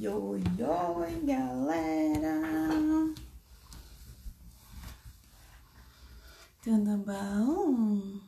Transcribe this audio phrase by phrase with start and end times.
[0.00, 2.30] Oi, oi, oi, galera!
[6.62, 8.20] Tudo bom?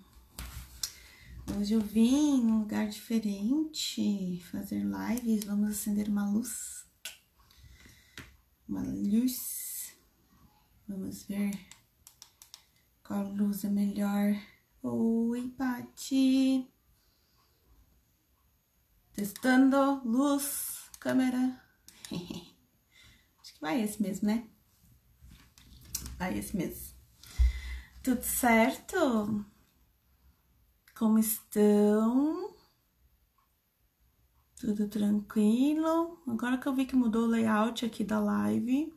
[1.56, 5.45] Hoje eu vim em um lugar diferente fazer lives.
[5.45, 6.85] Vamos acender uma luz.
[8.68, 9.95] Uma luz.
[10.88, 11.53] Vamos ver
[13.05, 14.35] qual luz é melhor.
[14.82, 16.68] Oi, Pati!
[19.14, 21.59] Testando luz, câmera.
[23.41, 24.46] Acho que vai esse mesmo, né?
[26.18, 26.95] Vai esse mesmo.
[28.02, 29.44] Tudo certo?
[30.94, 32.55] Como estão?
[34.56, 36.22] Tudo tranquilo?
[36.28, 38.92] Agora que eu vi que mudou o layout aqui da live,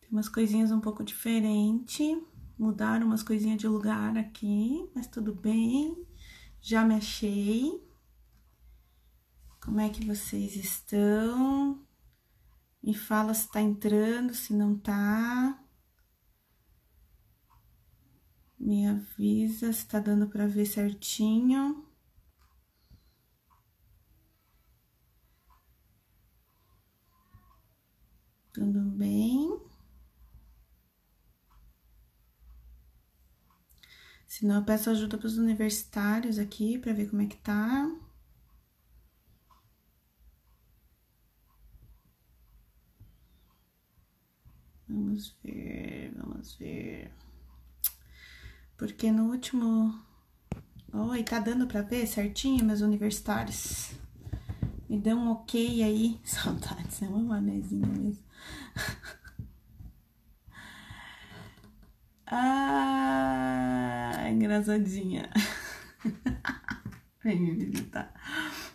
[0.00, 2.18] tem umas coisinhas um pouco diferentes.
[2.58, 6.06] Mudaram umas coisinhas de lugar aqui, mas tudo bem.
[6.62, 7.91] Já me achei.
[9.64, 11.86] Como é que vocês estão?
[12.82, 15.56] Me fala se tá entrando, se não tá.
[18.58, 21.86] Me avisa se tá dando para ver certinho.
[28.52, 29.60] Tudo bem?
[34.26, 37.88] Se não, eu peço ajuda para os universitários aqui para ver como é que tá.
[45.12, 47.12] Vamos ver, vamos ver.
[48.78, 50.02] Porque no último.
[50.90, 53.90] Oi, tá dando pra ver certinho, meus universitários?
[54.88, 56.18] Me dão um ok aí.
[56.24, 58.24] Saudades, é uma manezinha mesmo.
[62.26, 65.30] ah, engraçadinha.
[67.22, 68.14] Vem me visitar.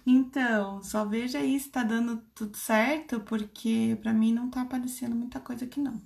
[0.06, 5.16] Então, só veja aí se tá dando tudo certo, porque pra mim não tá aparecendo
[5.16, 6.00] muita coisa aqui não.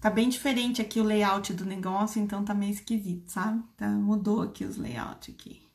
[0.00, 3.62] Tá bem diferente aqui o layout do negócio, então tá meio esquisito, sabe?
[3.76, 5.66] Tá, mudou aqui os layouts aqui.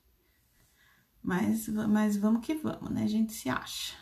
[1.21, 3.03] Mas, mas vamos que vamos, né?
[3.03, 3.93] A gente se acha.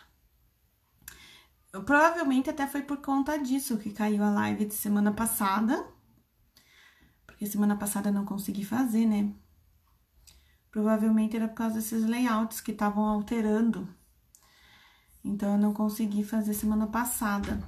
[1.72, 5.86] Provavelmente até foi por conta disso que caiu a live de semana passada.
[7.26, 9.34] Porque semana passada eu não consegui fazer, né?
[10.72, 13.88] Provavelmente era por causa desses layouts que estavam alterando.
[15.24, 17.60] Então, eu não consegui fazer semana passada.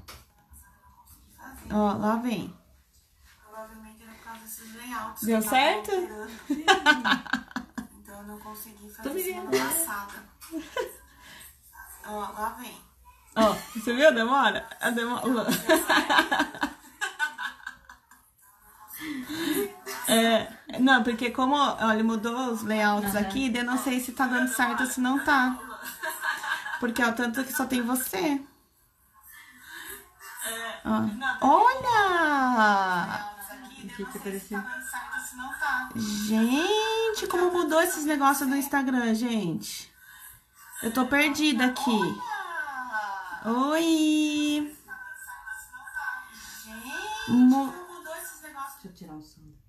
[1.73, 2.53] Ó, lá vem.
[3.43, 5.23] Provavelmente era por causa desses layouts.
[5.23, 5.91] Deu certo?
[7.99, 10.13] então, eu não consegui fazer semana passada.
[12.05, 12.77] Ó, lá vem.
[13.35, 14.67] Ó, você viu a demora?
[14.79, 15.47] A demora.
[20.07, 23.21] É, não, porque como, olha, mudou os layouts uhum.
[23.21, 25.57] aqui, eu não sei se tá dando certo ou se não tá.
[26.81, 28.41] Porque, ó, tanto que só tem você.
[30.85, 31.47] Ó.
[31.47, 33.31] Olha!
[35.95, 39.91] Gente, como mudou esses negócios do Instagram, gente.
[40.81, 41.99] Eu tô perdida aqui.
[43.45, 44.77] Oi!
[47.25, 47.73] Som.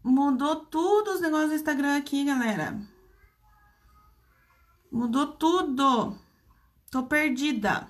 [0.02, 2.80] Mudou tudo os negócios do Instagram aqui, galera.
[4.90, 6.18] Mudou tudo.
[6.90, 7.88] Tô perdida.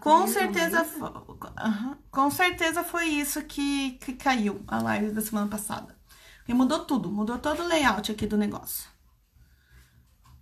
[0.00, 5.48] Com certeza, foi, uhum, com certeza foi isso que, que caiu a live da semana
[5.48, 5.98] passada.
[6.38, 8.90] Porque mudou tudo, mudou todo o layout aqui do negócio.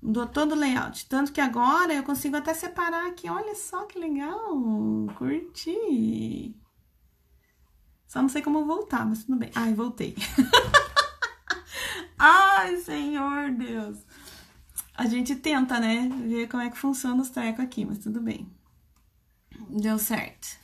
[0.02, 1.06] Mudou todo o layout.
[1.08, 3.28] Tanto que agora eu consigo até separar aqui.
[3.28, 4.56] Olha só que legal.
[5.16, 6.56] Curti.
[8.06, 9.50] Só não sei como voltar, mas tudo bem.
[9.54, 10.16] Ai, voltei.
[12.18, 13.98] Ai, Senhor Deus.
[14.94, 16.08] A gente tenta, né?
[16.26, 18.50] Ver como é que funciona os trecos aqui, mas tudo bem.
[19.68, 20.58] Deu certo.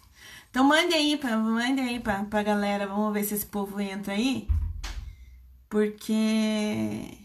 [0.51, 2.87] Então mande aí, pra, mande aí pra, pra galera.
[2.87, 4.49] Vamos ver se esse povo entra aí.
[5.69, 7.19] Porque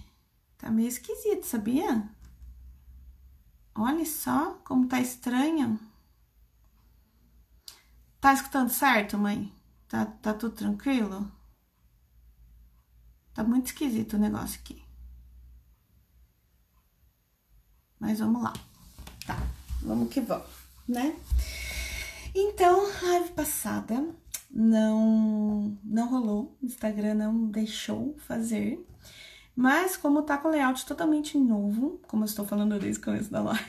[0.58, 2.10] tá meio esquisito, sabia?
[3.76, 5.80] Olha só como tá estranho.
[8.20, 9.54] Tá escutando certo, mãe?
[9.88, 11.32] Tá, tá tudo tranquilo?
[13.34, 14.84] Tá muito esquisito o negócio aqui.
[18.00, 18.54] Mas vamos lá.
[19.26, 19.38] Tá,
[19.82, 20.48] vamos que vamos,
[20.88, 21.16] né?
[22.34, 24.08] Então, live passada
[24.52, 28.86] não não rolou, o Instagram não deixou fazer.
[29.56, 33.42] Mas como tá com layout totalmente novo, como eu estou falando desde o começo da
[33.42, 33.66] live,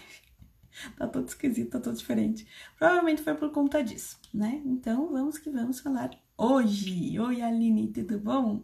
[0.97, 2.47] tá todo esquisito, tá todo diferente.
[2.79, 4.63] Provavelmente foi por conta disso, né?
[4.65, 7.19] Então, vamos que vamos falar hoje.
[7.19, 8.63] Oi, Aline, tudo bom?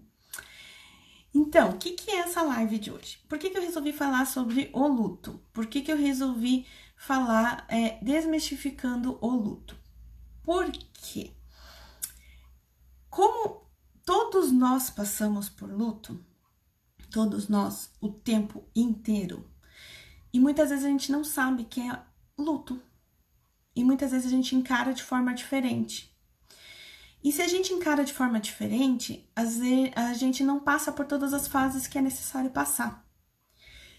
[1.34, 3.18] Então, o que, que é essa live de hoje?
[3.28, 5.42] Por que, que eu resolvi falar sobre o luto?
[5.52, 6.64] Por que, que eu resolvi
[6.96, 9.76] falar é, desmistificando o luto.
[10.46, 11.32] Por quê?
[13.10, 13.66] Como
[14.04, 16.24] todos nós passamos por luto,
[17.10, 19.50] todos nós, o tempo inteiro,
[20.32, 22.00] e muitas vezes a gente não sabe que é
[22.38, 22.80] luto.
[23.74, 26.16] E muitas vezes a gente encara de forma diferente.
[27.24, 31.48] E se a gente encara de forma diferente, a gente não passa por todas as
[31.48, 33.04] fases que é necessário passar.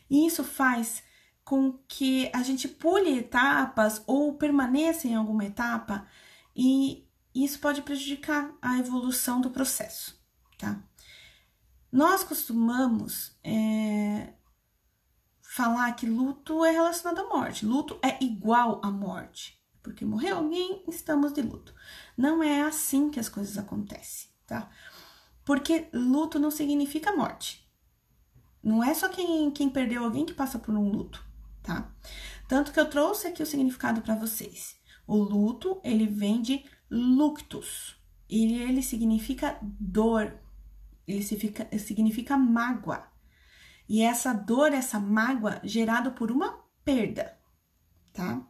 [0.10, 1.04] E isso faz
[1.44, 6.08] com que a gente pule etapas ou permaneça em alguma etapa
[6.57, 10.19] e isso pode prejudicar a evolução do processo,
[10.57, 10.83] tá?
[11.92, 14.33] Nós costumamos é,
[15.42, 20.83] falar que luto é relacionado à morte, luto é igual à morte, porque morreu alguém,
[20.88, 21.74] estamos de luto.
[22.18, 24.69] Não é assim que as coisas acontecem, tá?
[25.45, 27.65] Porque luto não significa morte.
[28.63, 31.25] Não é só quem, quem perdeu alguém que passa por um luto
[31.68, 31.92] tá?
[32.48, 34.77] Tanto que eu trouxe aqui o significado para vocês.
[35.07, 37.98] O luto, ele vem de luctus.
[38.30, 40.38] Ele, ele significa dor.
[41.07, 43.07] Ele significa, significa mágoa.
[43.88, 47.39] E essa dor, essa mágoa, gerado por uma perda,
[48.12, 48.45] tá?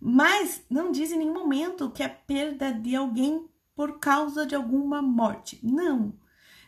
[0.00, 5.02] Mas não diz em nenhum momento que é perda de alguém por causa de alguma
[5.02, 5.60] morte.
[5.62, 6.18] Não.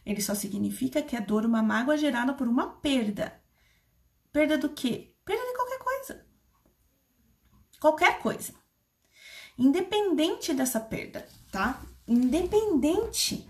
[0.04, 3.40] Ele só significa que é dor, uma mágoa gerada por uma perda.
[4.32, 5.14] Perda do quê?
[5.24, 6.26] Perda de qualquer coisa.
[7.80, 8.54] Qualquer coisa.
[9.58, 11.80] Independente dessa perda, tá?
[12.06, 13.48] Independente.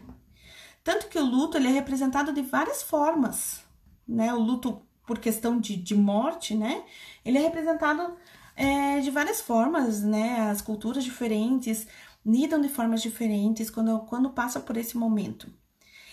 [0.84, 3.64] Tanto que o luto ele é representado de várias formas,
[4.06, 4.32] né?
[4.32, 6.84] O luto por questão de, de morte, né?
[7.24, 8.16] Ele é representado
[8.54, 10.48] é, de várias formas, né?
[10.50, 11.86] As culturas diferentes
[12.24, 15.52] lidam de formas diferentes quando, quando passa por esse momento.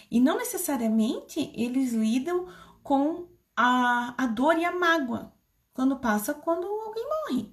[0.09, 2.47] E não necessariamente eles lidam
[2.83, 5.33] com a, a dor e a mágoa,
[5.73, 7.52] quando passa quando alguém morre.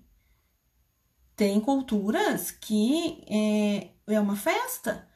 [1.41, 5.09] Tem culturas que é, é uma festa,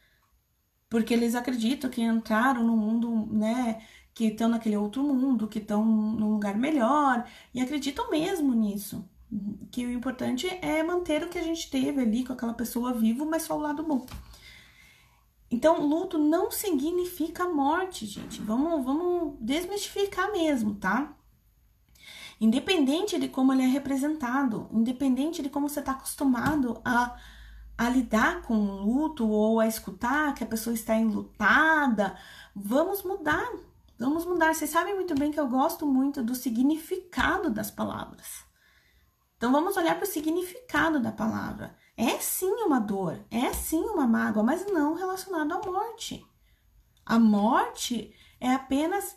[0.88, 3.82] porque eles acreditam que entraram no mundo, né?
[4.14, 9.06] Que estão naquele outro mundo, que estão num lugar melhor, e acreditam mesmo nisso.
[9.70, 13.26] Que o importante é manter o que a gente teve ali com aquela pessoa viva,
[13.26, 14.06] mas só o lado bom.
[15.50, 18.40] Então, luto não significa morte, gente.
[18.40, 21.14] Vamos, vamos desmistificar mesmo, tá?
[22.40, 27.16] Independente de como ele é representado, independente de como você está acostumado a,
[27.78, 32.16] a lidar com o luto ou a escutar que a pessoa está enlutada,
[32.54, 33.50] vamos mudar.
[33.98, 34.54] Vamos mudar.
[34.54, 38.44] Vocês sabem muito bem que eu gosto muito do significado das palavras.
[39.36, 41.76] Então vamos olhar para o significado da palavra.
[41.96, 46.26] É sim uma dor, é sim uma mágoa, mas não relacionado à morte.
[47.06, 49.16] A morte é apenas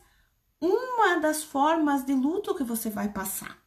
[0.62, 3.57] uma das formas de luto que você vai passar,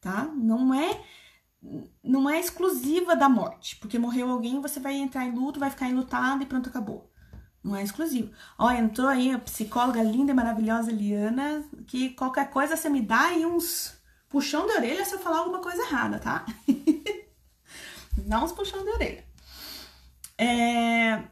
[0.00, 0.24] tá?
[0.24, 1.04] Não é
[2.02, 5.88] não é exclusiva da morte, porque morreu alguém, você vai entrar em luto, vai ficar
[5.88, 7.08] enlutado e pronto, acabou.
[7.62, 8.32] Não é exclusivo.
[8.58, 13.26] Ó, entrou aí a psicóloga linda e maravilhosa Liana, que qualquer coisa você me dá
[13.26, 13.96] aí uns
[14.28, 16.44] puxão de orelha se eu falar alguma coisa errada, tá?
[18.26, 19.24] dá uns puxão de orelha.
[20.36, 21.22] É,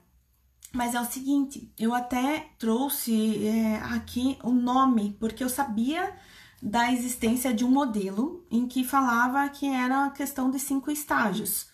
[0.73, 6.15] mas é o seguinte, eu até trouxe é, aqui o nome, porque eu sabia
[6.63, 11.69] da existência de um modelo em que falava que era a questão de cinco estágios.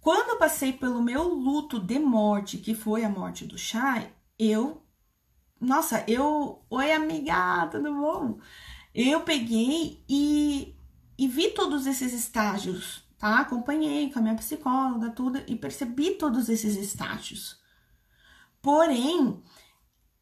[0.00, 4.82] Quando eu passei pelo meu luto de morte, que foi a morte do Shai, eu.
[5.60, 6.64] Nossa, eu.
[6.70, 8.38] Oi, amiga, tudo bom?
[8.94, 10.74] Eu peguei e,
[11.18, 13.40] e vi todos esses estágios, tá?
[13.40, 17.59] Acompanhei com a minha psicóloga, tudo, e percebi todos esses estágios.
[18.62, 19.42] Porém,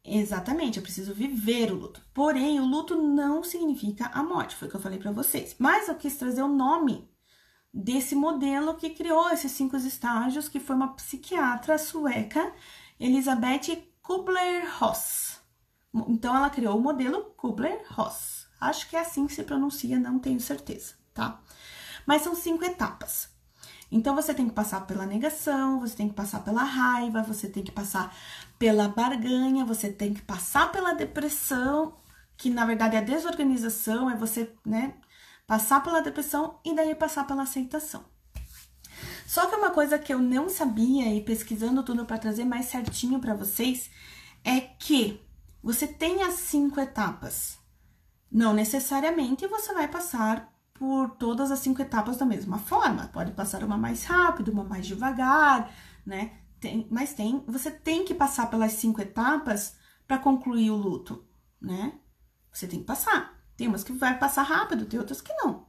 [0.03, 2.01] exatamente, eu preciso viver o luto.
[2.13, 5.55] Porém, o luto não significa a morte, foi o que eu falei para vocês.
[5.59, 7.09] Mas eu quis trazer o nome
[7.73, 12.53] desse modelo que criou esses cinco estágios, que foi uma psiquiatra sueca,
[12.99, 15.39] Elisabeth Kubler-Ross.
[16.07, 18.47] Então, ela criou o modelo Kubler-Ross.
[18.59, 21.41] Acho que é assim que se pronuncia, não tenho certeza, tá?
[22.05, 23.29] Mas são cinco etapas.
[23.91, 27.63] Então você tem que passar pela negação, você tem que passar pela raiva, você tem
[27.63, 28.15] que passar
[28.57, 31.95] pela barganha, você tem que passar pela depressão,
[32.37, 34.93] que na verdade é a desorganização, é você, né,
[35.47, 38.05] passar pela depressão e daí passar pela aceitação.
[39.25, 43.19] Só que uma coisa que eu não sabia e pesquisando tudo para trazer mais certinho
[43.19, 43.89] para vocês
[44.43, 45.19] é que
[45.61, 47.57] você tem as cinco etapas.
[48.31, 53.09] Não necessariamente você vai passar por todas as cinco etapas da mesma forma.
[53.09, 55.69] Pode passar uma mais rápido, uma mais devagar,
[56.05, 56.39] né?
[56.57, 59.75] Tem, mas tem, você tem que passar pelas cinco etapas
[60.07, 61.27] para concluir o luto,
[61.61, 61.99] né?
[62.51, 63.37] Você tem que passar.
[63.57, 65.67] Tem umas que vai passar rápido, tem outras que não.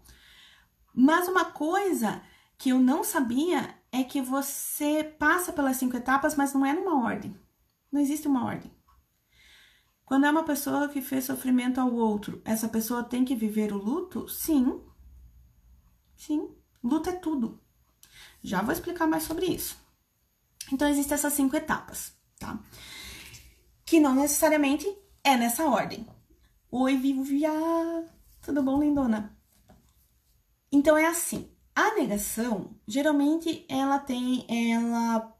[0.95, 2.23] Mas uma coisa
[2.57, 7.05] que eu não sabia é que você passa pelas cinco etapas, mas não é numa
[7.05, 7.37] ordem.
[7.91, 8.71] Não existe uma ordem.
[10.05, 13.79] Quando é uma pessoa que fez sofrimento ao outro, essa pessoa tem que viver o
[13.79, 14.29] luto?
[14.29, 14.81] Sim.
[16.21, 16.55] Sim.
[16.85, 17.59] Luto é tudo.
[18.43, 19.79] Já vou explicar mais sobre isso.
[20.71, 22.63] Então, existem essas cinco etapas, tá?
[23.87, 24.87] Que não necessariamente
[25.25, 26.07] é nessa ordem.
[26.71, 27.51] Oi, Vivia!
[28.43, 29.35] Tudo bom, lindona?
[30.71, 31.51] Então, é assim.
[31.75, 35.35] A negação, geralmente, ela tem, ela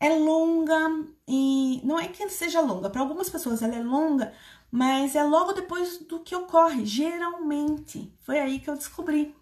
[0.00, 4.32] é longa e não é que seja longa, para algumas pessoas ela é longa,
[4.70, 8.10] mas é logo depois do que ocorre, geralmente.
[8.20, 9.36] Foi aí que eu descobri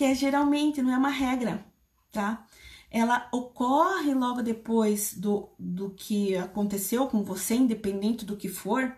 [0.00, 1.62] que é geralmente, não é uma regra,
[2.10, 2.46] tá?
[2.90, 8.96] Ela ocorre logo depois do, do que aconteceu com você, independente do que for.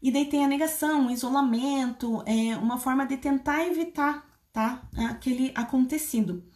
[0.00, 4.88] E daí tem a negação, o isolamento, é uma forma de tentar evitar, tá?
[5.10, 6.48] Aquele acontecido.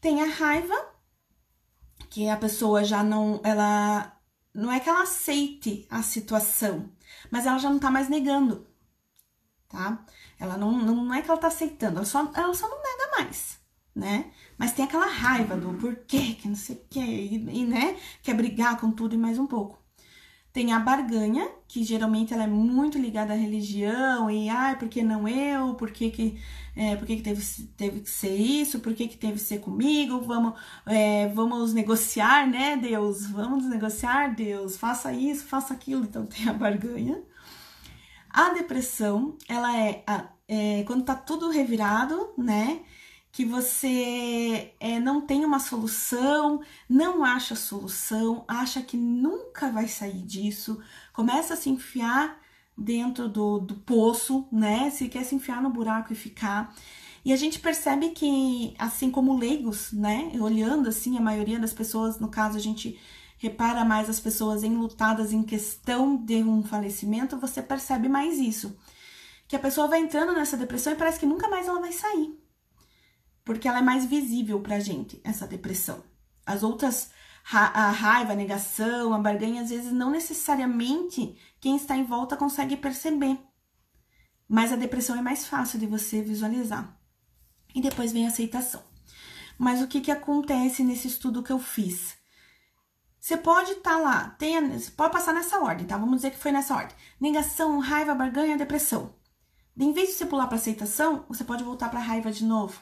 [0.00, 0.74] Tem a raiva,
[2.08, 4.18] que a pessoa já não, ela
[4.54, 6.90] não é que ela aceite a situação,
[7.30, 8.66] mas ela já não tá mais negando,
[9.68, 10.02] tá?
[10.40, 13.60] Ela não, não é que ela tá aceitando, ela só, ela só não nega mais,
[13.94, 14.32] né?
[14.58, 17.96] Mas tem aquela raiva do porquê, que não sei o quê, e, e, né?
[18.22, 19.78] Quer brigar com tudo e mais um pouco.
[20.52, 25.02] Tem a barganha, que geralmente ela é muito ligada à religião, e ai, por que
[25.02, 25.74] não eu?
[25.74, 26.40] Por que, que,
[26.74, 27.42] é, por que, que teve,
[27.76, 28.80] teve que ser isso?
[28.80, 30.20] Por que, que teve que ser comigo?
[30.22, 33.26] Vamos, é, vamos negociar, né, Deus?
[33.26, 36.04] Vamos negociar, Deus, faça isso, faça aquilo.
[36.04, 37.22] Então tem a barganha.
[38.30, 40.04] A depressão, ela é,
[40.48, 42.80] é quando tá tudo revirado, né?
[43.32, 50.22] Que você é, não tem uma solução, não acha solução, acha que nunca vai sair
[50.22, 50.80] disso,
[51.12, 52.40] começa a se enfiar
[52.76, 54.90] dentro do, do poço, né?
[54.90, 56.74] Se quer se enfiar no buraco e ficar.
[57.24, 60.32] E a gente percebe que, assim como leigos, né?
[60.40, 62.98] Olhando assim, a maioria das pessoas, no caso, a gente
[63.40, 68.78] repara mais as pessoas enlutadas em questão de um falecimento, você percebe mais isso.
[69.48, 72.38] Que a pessoa vai entrando nessa depressão e parece que nunca mais ela vai sair.
[73.42, 76.04] Porque ela é mais visível pra gente, essa depressão.
[76.44, 77.10] As outras,
[77.50, 82.76] a raiva, a negação, a barganha, às vezes não necessariamente quem está em volta consegue
[82.76, 83.38] perceber.
[84.46, 86.94] Mas a depressão é mais fácil de você visualizar.
[87.74, 88.82] E depois vem a aceitação.
[89.56, 92.19] Mas o que, que acontece nesse estudo que eu fiz?
[93.20, 95.98] Você pode estar tá lá, tem, você pode passar nessa ordem, tá?
[95.98, 96.96] Vamos dizer que foi nessa ordem.
[97.20, 99.14] Negação, raiva, barganha, depressão.
[99.78, 102.80] Em vez de você pular para aceitação, você pode voltar para raiva de novo.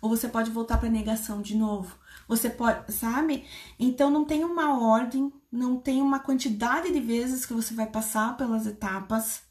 [0.00, 1.94] Ou você pode voltar para negação de novo.
[2.26, 3.44] Você pode, sabe?
[3.78, 8.36] Então não tem uma ordem, não tem uma quantidade de vezes que você vai passar
[8.36, 9.42] pelas etapas,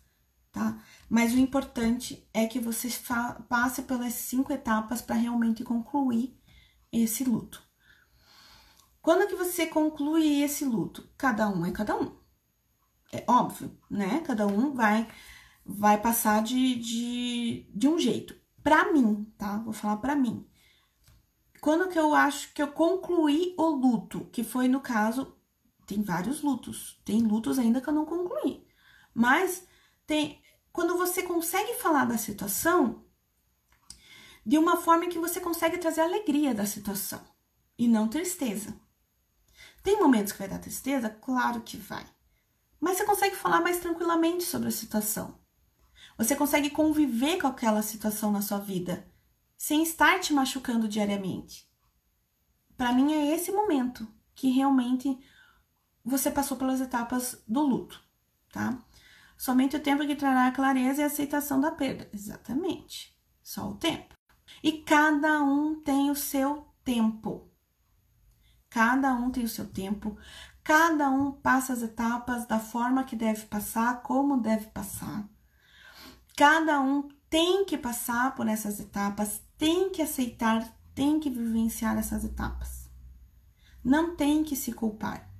[0.51, 0.79] tá?
[1.07, 2.89] Mas o importante é que você
[3.47, 6.35] passe pelas cinco etapas para realmente concluir
[6.91, 7.64] esse luto.
[9.05, 11.07] Quando que você conclui esse luto?
[11.15, 12.17] Cada um é cada um.
[13.13, 14.19] É óbvio, né?
[14.21, 15.07] Cada um vai
[15.63, 18.35] vai passar de, de, de um jeito.
[18.63, 19.59] Pra mim, tá?
[19.59, 20.49] Vou falar pra mim.
[21.61, 25.37] Quando que eu acho que eu concluí o luto, que foi no caso,
[25.85, 26.99] tem vários lutos.
[27.05, 28.65] Tem lutos ainda que eu não concluí.
[29.13, 29.67] Mas
[30.07, 30.41] tem
[30.73, 33.05] quando você consegue falar da situação
[34.43, 37.21] de uma forma que você consegue trazer alegria da situação
[37.77, 38.83] e não tristeza.
[39.85, 41.11] Tem momentos que vai dar tristeza?
[41.11, 42.03] Claro que vai.
[42.81, 45.39] Mas você consegue falar mais tranquilamente sobre a situação.
[46.17, 49.07] Você consegue conviver com aquela situação na sua vida
[49.55, 51.69] sem estar te machucando diariamente.
[52.75, 55.19] Para mim é esse momento que realmente
[56.03, 58.03] você passou pelas etapas do luto,
[58.51, 58.83] tá?
[59.37, 62.09] Somente o tempo que trará a clareza e a aceitação da perda.
[62.11, 63.15] Exatamente.
[63.43, 64.15] Só o tempo.
[64.63, 67.51] E cada um tem o seu tempo.
[68.75, 70.17] Cada um tem o seu tempo,
[70.61, 75.29] cada um passa as etapas da forma que deve passar, como deve passar.
[76.35, 82.25] Cada um tem que passar por essas etapas, tem que aceitar, tem que vivenciar essas
[82.25, 82.89] etapas.
[83.81, 85.31] Não tem que se culpar.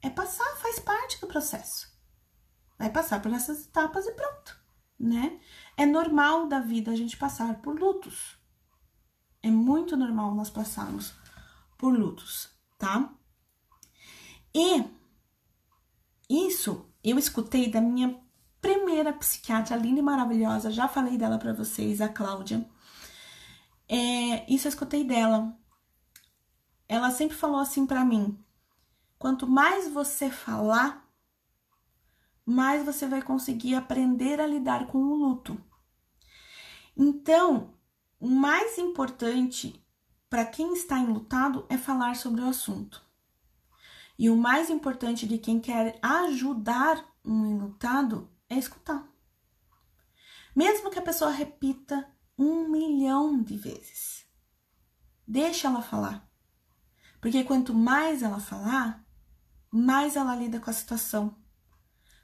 [0.00, 1.92] É passar, faz parte do processo.
[2.78, 4.56] Vai passar por essas etapas e pronto,
[4.96, 5.40] né?
[5.76, 8.38] É normal da vida a gente passar por lutos.
[9.42, 11.20] É muito normal nós passarmos
[11.82, 13.12] por lutos tá?
[14.54, 14.84] E
[16.28, 18.20] isso eu escutei da minha
[18.60, 22.68] primeira psiquiatra linda e maravilhosa, já falei dela para vocês, a Cláudia.
[23.88, 25.56] É, isso eu escutei dela.
[26.88, 28.38] Ela sempre falou assim para mim:
[29.18, 31.08] quanto mais você falar,
[32.44, 35.60] mais você vai conseguir aprender a lidar com o luto.
[36.96, 37.74] Então,
[38.20, 39.81] o mais importante
[40.32, 43.04] para quem está enlutado é falar sobre o assunto.
[44.18, 49.06] E o mais importante de quem quer ajudar um enlutado é escutar.
[50.56, 54.24] Mesmo que a pessoa repita um milhão de vezes,
[55.28, 56.26] deixa ela falar.
[57.20, 59.04] Porque quanto mais ela falar,
[59.70, 61.36] mais ela lida com a situação.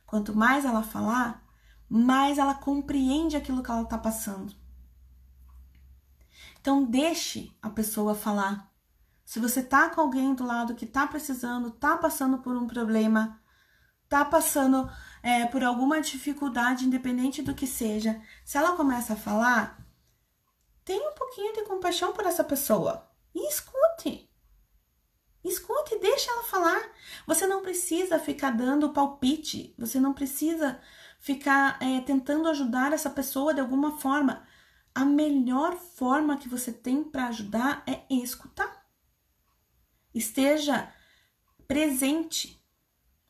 [0.06, 1.46] Quanto mais ela falar,
[1.86, 4.56] mais ela compreende aquilo que ela está passando.
[6.60, 8.70] Então, deixe a pessoa falar.
[9.24, 13.40] Se você tá com alguém do lado que tá precisando, tá passando por um problema,
[14.08, 14.90] tá passando
[15.22, 19.86] é, por alguma dificuldade, independente do que seja, se ela começa a falar,
[20.84, 24.28] tenha um pouquinho de compaixão por essa pessoa e escute.
[25.44, 26.82] Escute, deixa ela falar.
[27.26, 30.80] Você não precisa ficar dando palpite, você não precisa
[31.20, 34.47] ficar é, tentando ajudar essa pessoa de alguma forma.
[34.98, 38.84] A melhor forma que você tem para ajudar é escutar.
[40.12, 40.92] Esteja
[41.68, 42.60] presente.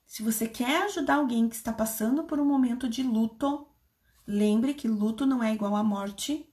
[0.06, 3.68] Se você quer ajudar alguém que está passando por um momento de luto,
[4.26, 6.50] lembre que luto não é igual à morte.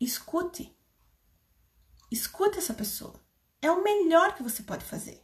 [0.00, 0.74] Escute.
[2.10, 3.22] Escute essa pessoa.
[3.60, 5.22] É o melhor que você pode fazer.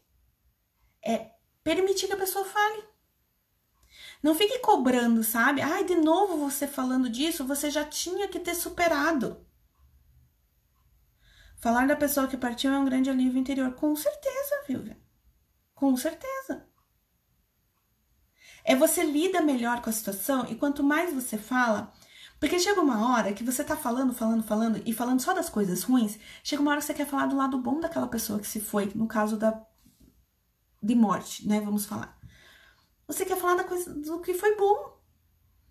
[1.02, 1.32] É
[1.64, 2.84] permitir que a pessoa fale.
[4.22, 5.62] Não fique cobrando, sabe?
[5.62, 9.44] Ai, de novo você falando disso, você já tinha que ter superado.
[11.58, 13.72] Falar da pessoa que partiu é um grande alívio interior.
[13.72, 14.96] Com certeza, Vivian.
[15.74, 16.66] Com certeza.
[18.64, 21.92] É você lida melhor com a situação e quanto mais você fala,
[22.38, 25.82] porque chega uma hora que você tá falando, falando, falando e falando só das coisas
[25.82, 28.60] ruins, chega uma hora que você quer falar do lado bom daquela pessoa que se
[28.60, 29.64] foi, no caso da
[30.82, 31.60] de morte, né?
[31.60, 32.17] Vamos falar.
[33.08, 34.96] Você quer falar da coisa do que foi bom.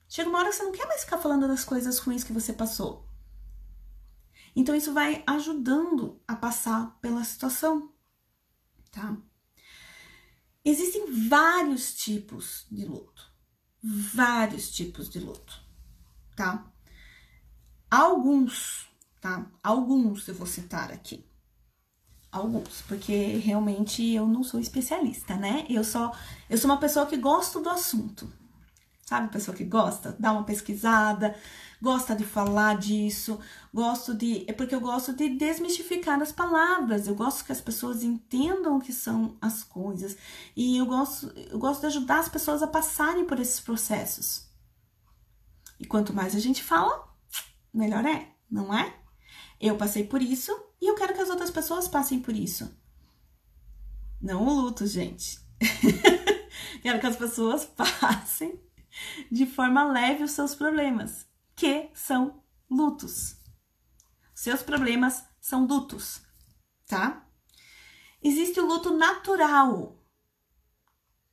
[0.10, 2.52] Chega uma hora que você não quer mais ficar falando das coisas ruins que você
[2.52, 3.08] passou.
[4.56, 7.94] Então isso vai ajudando a passar pela situação,
[8.92, 9.16] tá?
[10.66, 13.32] Existem vários tipos de luto.
[13.82, 15.68] Vários tipos de luto
[16.38, 16.72] tá?
[17.90, 18.88] Alguns,
[19.20, 19.52] tá?
[19.62, 21.27] Alguns eu vou citar aqui.
[22.32, 25.66] Alguns, porque realmente eu não sou especialista, né?
[25.70, 26.12] Eu só
[26.50, 28.32] eu sou uma pessoa que gosta do assunto.
[29.06, 31.34] Sabe, pessoa que gosta, dá uma pesquisada,
[31.82, 33.40] gosta de falar disso,
[33.74, 34.44] gosto de.
[34.50, 38.82] É porque eu gosto de desmistificar as palavras, eu gosto que as pessoas entendam o
[38.82, 40.18] que são as coisas,
[40.54, 44.46] e eu gosto, eu gosto de ajudar as pessoas a passarem por esses processos.
[45.80, 47.08] E quanto mais a gente fala,
[47.74, 48.94] melhor é, não é?
[49.62, 52.76] Eu passei por isso e eu quero que as outras pessoas passem por isso.
[54.22, 55.40] Não o luto, gente.
[56.82, 58.60] quero que as pessoas passem
[59.32, 63.38] de forma leve os seus problemas, que são lutos.
[64.34, 66.22] Seus problemas são lutos,
[66.88, 67.28] tá?
[68.22, 70.04] Existe o luto natural.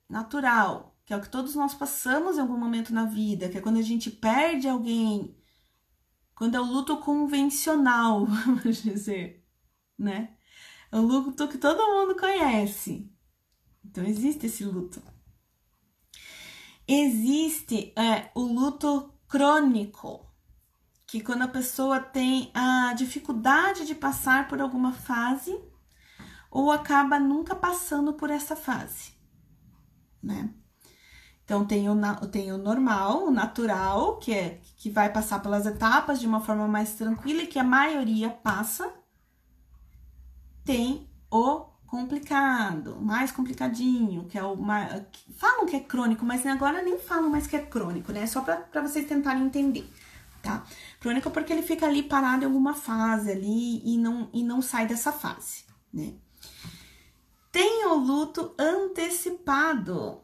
[0.09, 3.61] Natural que é o que todos nós passamos em algum momento na vida, que é
[3.61, 5.37] quando a gente perde alguém,
[6.35, 9.44] quando é o luto convencional, vamos dizer,
[9.99, 10.37] né?
[10.90, 13.11] É o luto que todo mundo conhece.
[13.85, 15.03] Então existe esse luto.
[16.87, 20.27] Existe é, o luto crônico,
[21.07, 25.59] que quando a pessoa tem a dificuldade de passar por alguma fase
[26.51, 29.12] ou acaba nunca passando por essa fase,
[30.23, 30.55] né?
[31.44, 31.96] Então tem o,
[32.28, 36.66] tem o normal, o natural, que é que vai passar pelas etapas de uma forma
[36.66, 38.90] mais tranquila e que a maioria passa.
[40.64, 45.04] Tem o complicado, mais complicadinho, que é o mais,
[45.37, 48.26] falam que é crônico, mas agora nem falam mais que é crônico, né?
[48.26, 49.88] Só para vocês tentarem entender,
[50.42, 50.64] tá?
[50.98, 54.87] Crônico porque ele fica ali parado em alguma fase ali e não e não sai
[54.87, 56.14] dessa fase, né?
[57.52, 60.23] Tem o luto antecipado.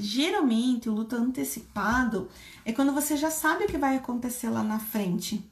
[0.00, 2.28] Geralmente, o luto antecipado
[2.64, 5.44] é quando você já sabe o que vai acontecer lá na frente.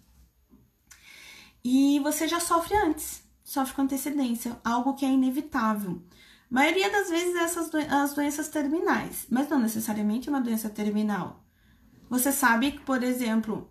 [1.62, 6.02] E você já sofre antes, sofre com antecedência, algo que é inevitável.
[6.50, 11.44] A maioria das vezes essas as doenças terminais, mas não necessariamente uma doença terminal.
[12.08, 13.70] Você sabe que, por exemplo,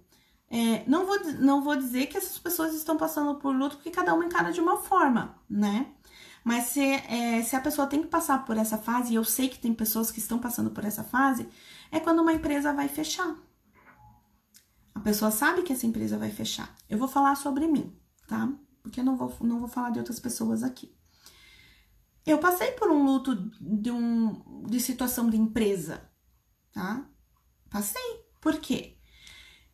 [0.49, 4.13] é, não, vou, não vou dizer que essas pessoas estão passando por luto porque cada
[4.13, 5.87] uma encara de uma forma, né?
[6.43, 9.49] Mas se, é, se a pessoa tem que passar por essa fase, e eu sei
[9.49, 11.47] que tem pessoas que estão passando por essa fase,
[11.91, 13.35] é quando uma empresa vai fechar.
[14.95, 16.75] A pessoa sabe que essa empresa vai fechar.
[16.89, 17.95] Eu vou falar sobre mim,
[18.27, 18.51] tá?
[18.81, 20.95] Porque eu não vou, não vou falar de outras pessoas aqui.
[22.25, 26.09] Eu passei por um luto de, um, de situação de empresa,
[26.73, 27.07] tá?
[27.69, 28.25] Passei.
[28.41, 28.97] Por quê?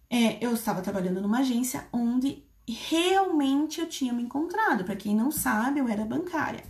[0.10, 4.84] É, eu estava trabalhando numa agência onde realmente eu tinha me encontrado.
[4.86, 6.63] Para quem não sabe, eu era bancária.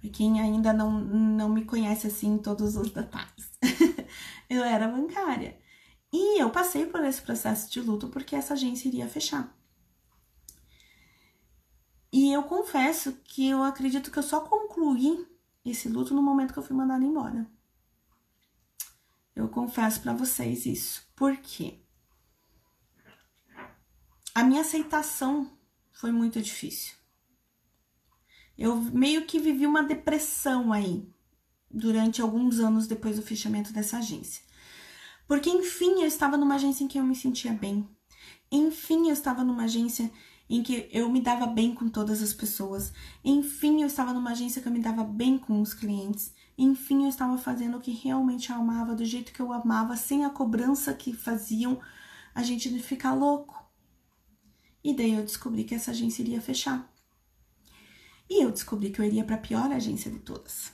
[0.00, 3.52] Para quem ainda não, não me conhece assim todos os detalhes,
[4.50, 5.58] eu era bancária.
[6.12, 9.56] E eu passei por esse processo de luto porque essa agência iria fechar.
[12.12, 15.26] E eu confesso que eu acredito que eu só concluí
[15.64, 17.46] esse luto no momento que eu fui mandada embora.
[19.34, 21.06] Eu confesso para vocês isso.
[21.16, 21.81] Por quê?
[24.34, 25.50] A minha aceitação
[25.92, 26.94] foi muito difícil.
[28.56, 31.06] Eu meio que vivi uma depressão aí
[31.70, 34.42] durante alguns anos depois do fechamento dessa agência.
[35.26, 37.88] Porque enfim eu estava numa agência em que eu me sentia bem.
[38.50, 40.10] Enfim eu estava numa agência
[40.48, 42.92] em que eu me dava bem com todas as pessoas.
[43.24, 46.34] Enfim, eu estava numa agência que eu me dava bem com os clientes.
[46.58, 50.26] Enfim, eu estava fazendo o que realmente eu amava, do jeito que eu amava, sem
[50.26, 51.80] a cobrança que faziam
[52.34, 53.61] a gente ficar louco.
[54.84, 56.92] E daí eu descobri que essa agência iria fechar.
[58.28, 60.72] E eu descobri que eu iria para a pior agência de todas.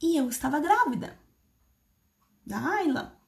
[0.00, 1.18] E eu estava grávida
[2.44, 3.18] da Ayla.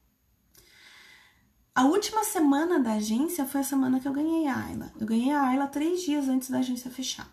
[1.74, 4.92] A última semana da agência foi a semana que eu ganhei a Ayla.
[4.98, 7.32] Eu ganhei a Ayla três dias antes da agência fechar.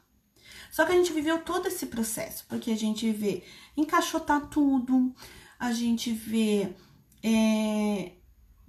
[0.71, 3.43] Só que a gente viveu todo esse processo, porque a gente vê
[3.75, 5.13] encaixotar tudo,
[5.59, 6.73] a gente vê
[7.21, 8.13] é,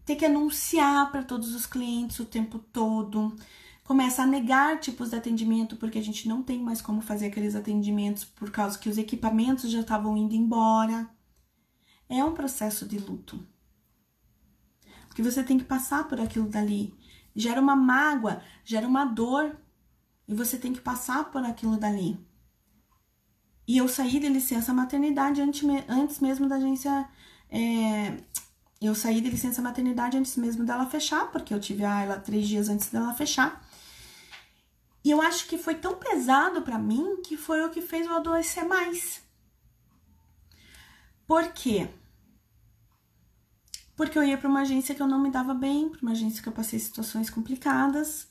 [0.04, 3.36] ter que anunciar para todos os clientes o tempo todo,
[3.84, 7.54] começa a negar tipos de atendimento, porque a gente não tem mais como fazer aqueles
[7.54, 11.08] atendimentos por causa que os equipamentos já estavam indo embora.
[12.08, 13.46] É um processo de luto.
[15.08, 16.94] Porque você tem que passar por aquilo dali.
[17.34, 19.56] Gera uma mágoa, gera uma dor.
[20.26, 22.18] E você tem que passar por aquilo dali.
[23.66, 27.08] E eu saí de licença maternidade antes, mesmo da agência.
[27.50, 28.22] É,
[28.86, 32.48] eu saí de licença maternidade antes mesmo dela fechar, porque eu tive a ela três
[32.48, 33.64] dias antes dela fechar.
[35.04, 38.14] E eu acho que foi tão pesado para mim que foi o que fez eu
[38.14, 39.22] adoecer mais.
[41.26, 41.88] Por quê?
[44.02, 46.42] porque eu ia para uma agência que eu não me dava bem, para uma agência
[46.42, 48.28] que eu passei situações complicadas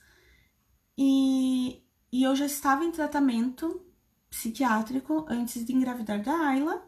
[0.98, 3.82] e, e eu já estava em tratamento
[4.30, 6.86] psiquiátrico antes de engravidar da Ayla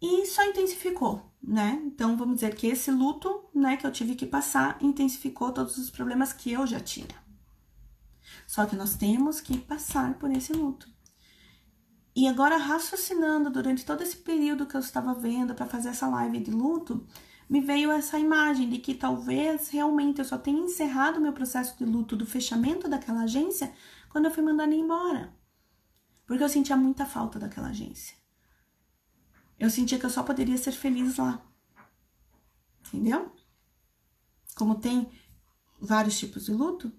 [0.00, 1.80] e só intensificou, né?
[1.84, 5.90] Então vamos dizer que esse luto, né, que eu tive que passar intensificou todos os
[5.90, 7.28] problemas que eu já tinha.
[8.46, 10.88] Só que nós temos que passar por esse luto.
[12.14, 16.40] E agora, raciocinando durante todo esse período que eu estava vendo para fazer essa live
[16.40, 17.06] de luto,
[17.48, 21.84] me veio essa imagem de que talvez realmente eu só tenha encerrado meu processo de
[21.84, 23.72] luto do fechamento daquela agência
[24.10, 25.32] quando eu fui mandada embora.
[26.26, 28.17] Porque eu sentia muita falta daquela agência.
[29.58, 31.42] Eu sentia que eu só poderia ser feliz lá.
[32.86, 33.32] Entendeu?
[34.54, 35.10] Como tem
[35.80, 36.92] vários tipos de luto,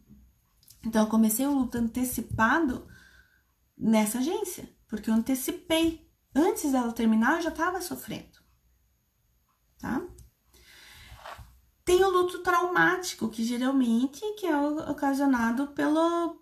[0.85, 2.87] então eu comecei o luto antecipado
[3.77, 6.07] nessa agência, porque eu antecipei.
[6.33, 8.39] Antes dela terminar, eu já estava sofrendo.
[9.79, 10.05] Tá?
[11.83, 16.39] Tem o luto traumático, que geralmente que é ocasionado pelo,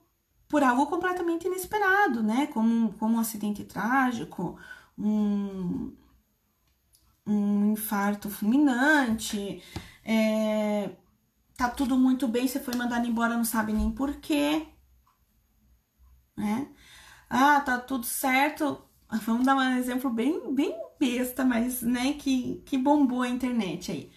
[0.49, 2.47] por algo completamente inesperado, né?
[2.47, 4.59] Como, como um acidente trágico,
[4.97, 5.95] um,
[7.27, 9.61] um infarto fulminante,
[10.03, 10.91] é,
[11.55, 14.67] tá tudo muito bem, você foi mandado embora, não sabe nem porquê,
[16.35, 16.67] né?
[17.29, 18.83] Ah, tá tudo certo.
[19.25, 24.11] Vamos dar um exemplo bem, bem besta, mas, né, que, que bombou a internet aí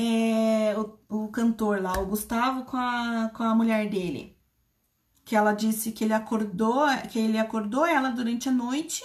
[0.00, 4.36] é, o, o cantor lá, o Gustavo, com a, com a mulher dele.
[5.24, 9.02] Que ela disse que ele acordou, que ele acordou ela durante a noite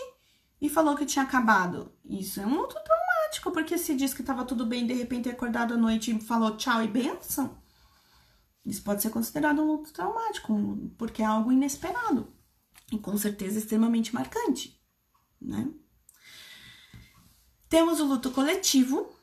[0.62, 1.92] e falou que tinha acabado.
[2.04, 2.76] Isso é muito
[3.42, 6.84] porque se diz que estava tudo bem, de repente acordado à noite e falou tchau
[6.84, 7.58] e benção.
[8.66, 12.28] Isso pode ser considerado um luto traumático, porque é algo inesperado
[12.92, 14.80] e com certeza extremamente marcante,
[15.42, 15.70] né?
[17.70, 19.14] Temos o luto coletivo,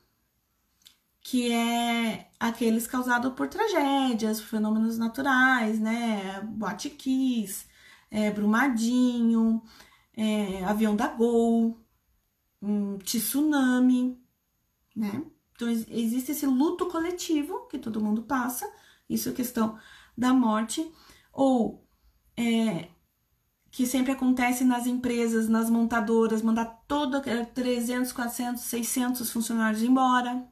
[1.21, 6.41] que é aqueles causados por tragédias, fenômenos naturais, né?
[6.43, 7.67] Boate Kiss,
[8.11, 9.63] é, Brumadinho,
[10.17, 11.82] é, avião da Gol,
[12.63, 14.19] um tsunami,
[14.95, 15.25] né?
[15.55, 18.71] Então, existe esse luto coletivo que todo mundo passa,
[19.09, 19.79] isso é questão
[20.17, 20.91] da morte,
[21.33, 21.87] ou
[22.37, 22.89] é,
[23.71, 27.21] que sempre acontece nas empresas, nas montadoras, mandar todo
[27.55, 30.49] 300, 400, 600 funcionários embora,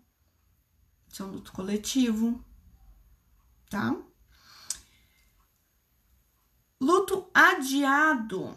[1.08, 2.44] isso é um luto coletivo,
[3.68, 3.96] tá?
[6.80, 8.54] Luto adiado.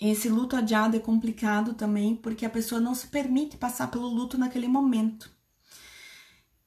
[0.00, 4.38] Esse luto adiado é complicado também porque a pessoa não se permite passar pelo luto
[4.38, 5.30] naquele momento.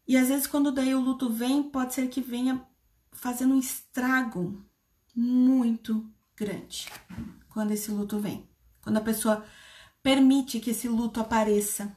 [0.07, 2.63] E às vezes, quando daí o luto vem, pode ser que venha
[3.11, 4.63] fazendo um estrago
[5.15, 6.87] muito grande
[7.49, 8.47] quando esse luto vem.
[8.81, 9.45] Quando a pessoa
[10.03, 11.95] permite que esse luto apareça.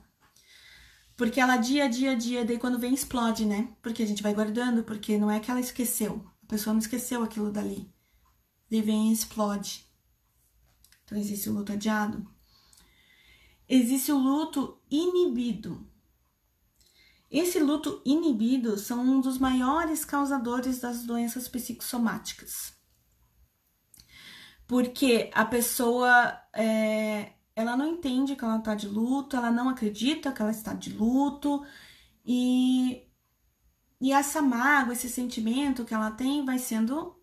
[1.17, 3.75] Porque ela dia a dia dia, daí quando vem explode, né?
[3.83, 6.25] Porque a gente vai guardando, porque não é que ela esqueceu.
[6.45, 7.91] A pessoa não esqueceu aquilo dali.
[8.71, 9.86] Daí vem e explode.
[11.07, 12.29] Então existe o luto adiado.
[13.69, 15.89] Existe o luto inibido.
[17.31, 22.75] Esse luto inibido são um dos maiores causadores das doenças psicossomáticas.
[24.67, 30.33] Porque a pessoa é, ela não entende que ela está de luto, ela não acredita
[30.33, 31.65] que ela está de luto,
[32.25, 33.09] e,
[34.01, 37.17] e essa mágoa, esse sentimento que ela tem vai sendo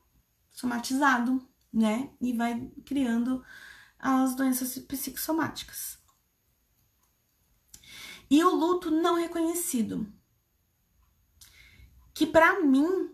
[0.50, 2.10] somatizado, né?
[2.22, 3.44] E vai criando
[4.04, 5.98] as doenças psicossomáticas.
[8.30, 10.12] E o luto não reconhecido,
[12.14, 13.10] que para mim,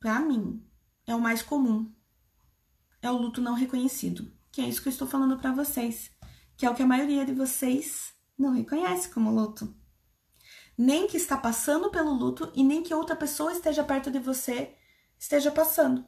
[0.00, 0.66] para mim,
[1.06, 1.94] é o mais comum.
[3.00, 6.10] É o luto não reconhecido, que é isso que eu estou falando para vocês,
[6.56, 9.76] que é o que a maioria de vocês não reconhece como luto.
[10.76, 14.76] Nem que está passando pelo luto e nem que outra pessoa esteja perto de você
[15.18, 16.04] esteja passando.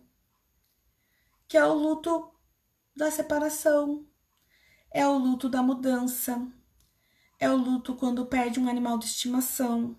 [1.46, 2.32] Que é o luto
[2.96, 4.08] da separação,
[4.94, 6.46] é o luto da mudança,
[7.40, 9.98] é o luto quando perde um animal de estimação.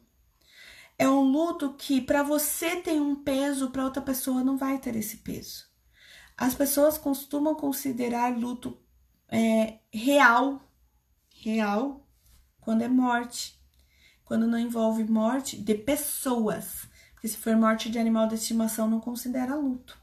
[0.98, 4.96] É um luto que para você tem um peso, para outra pessoa não vai ter
[4.96, 5.66] esse peso.
[6.38, 8.80] As pessoas costumam considerar luto
[9.28, 10.62] é, real,
[11.30, 12.08] real,
[12.62, 13.60] quando é morte,
[14.24, 16.88] quando não envolve morte de pessoas.
[17.14, 20.00] Porque se for morte de animal de estimação, não considera luto.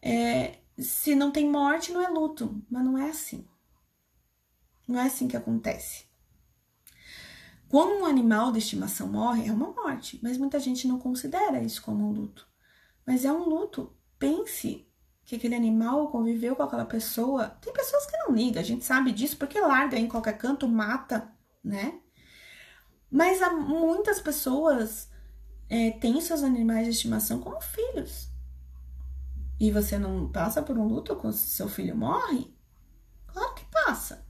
[0.00, 3.46] É, se não tem morte, não é luto, mas não é assim.
[4.86, 6.04] Não é assim que acontece.
[7.68, 11.82] Quando um animal de estimação morre, é uma morte, mas muita gente não considera isso
[11.82, 12.46] como um luto.
[13.04, 13.92] Mas é um luto.
[14.18, 14.86] Pense
[15.24, 17.48] que aquele animal conviveu com aquela pessoa.
[17.60, 21.32] Tem pessoas que não ligam, a gente sabe disso, porque larga em qualquer canto, mata,
[21.64, 22.00] né?
[23.10, 25.10] Mas há muitas pessoas
[25.68, 28.28] é, têm seus animais de estimação como filhos.
[29.58, 32.54] E você não passa por um luto quando seu filho morre?
[33.26, 34.26] Claro que passa.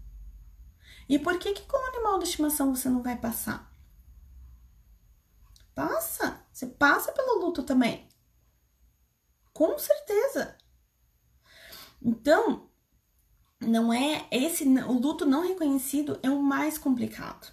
[1.09, 3.73] E por que que com o animal de estimação você não vai passar?
[5.75, 6.45] Passa.
[6.53, 8.09] Você passa pelo luto também.
[9.53, 10.57] Com certeza.
[12.01, 12.69] Então,
[13.61, 17.53] não é esse o luto não reconhecido é o mais complicado.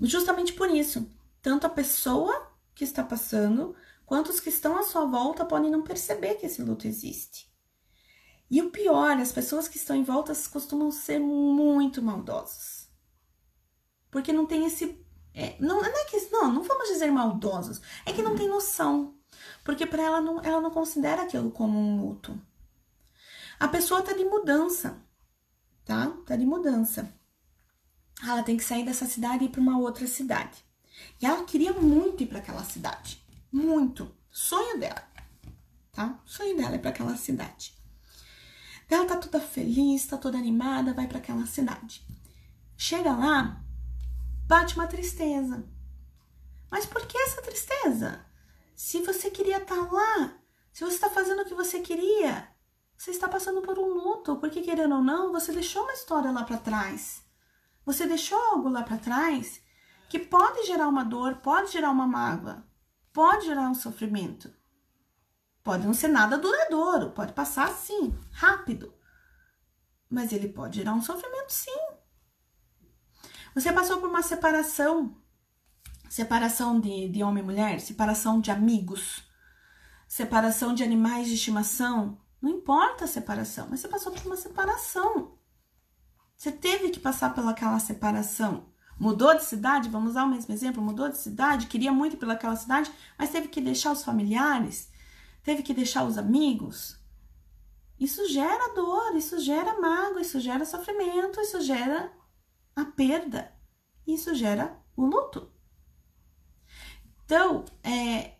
[0.00, 1.10] Justamente por isso,
[1.42, 3.76] tanto a pessoa que está passando
[4.10, 7.48] quanto os que estão à sua volta podem não perceber que esse luto existe.
[8.50, 12.88] E o pior, as pessoas que estão em volta costumam ser muito maldosas.
[14.10, 15.00] Porque não tem esse.
[15.32, 16.28] É, não, não é que.
[16.32, 17.80] Não, não vamos dizer maldosos.
[18.04, 19.14] É que não tem noção.
[19.62, 22.36] Porque para ela não, ela não considera aquilo como um luto.
[23.60, 25.00] A pessoa tá de mudança,
[25.84, 26.08] tá?
[26.26, 27.14] Tá de mudança.
[28.24, 30.64] Ela tem que sair dessa cidade e ir para uma outra cidade.
[31.22, 33.19] E ela queria muito ir para aquela cidade.
[33.52, 34.14] Muito.
[34.30, 35.02] Sonho dela,
[35.92, 36.20] tá?
[36.24, 37.74] sonho dela é para aquela cidade.
[38.88, 42.06] Ela tá toda feliz, tá toda animada, vai para aquela cidade.
[42.76, 43.62] Chega lá,
[44.46, 45.64] bate uma tristeza.
[46.70, 48.24] Mas por que essa tristeza?
[48.76, 50.38] Se você queria estar tá lá,
[50.72, 52.48] se você está fazendo o que você queria,
[52.96, 56.44] você está passando por um luto, porque querendo ou não, você deixou uma história lá
[56.44, 57.22] para trás.
[57.84, 59.60] Você deixou algo lá para trás
[60.08, 62.64] que pode gerar uma dor, pode gerar uma mágoa,
[63.12, 64.52] pode gerar um sofrimento.
[65.62, 68.94] Pode não ser nada duradouro, pode passar assim, rápido.
[70.08, 71.78] Mas ele pode gerar um sofrimento sim.
[73.54, 75.16] Você passou por uma separação,
[76.08, 79.24] separação de, de homem e mulher, separação de amigos,
[80.08, 85.38] separação de animais de estimação, não importa a separação, mas você passou por uma separação.
[86.36, 88.69] Você teve que passar pelaquela separação.
[89.00, 92.92] Mudou de cidade, vamos usar o mesmo exemplo, mudou de cidade, queria muito pelaquela cidade,
[93.18, 94.92] mas teve que deixar os familiares,
[95.42, 97.00] teve que deixar os amigos.
[97.98, 102.12] Isso gera dor, isso gera mágoa, isso gera sofrimento, isso gera
[102.76, 103.50] a perda,
[104.06, 105.50] isso gera o luto.
[107.24, 108.34] Então, é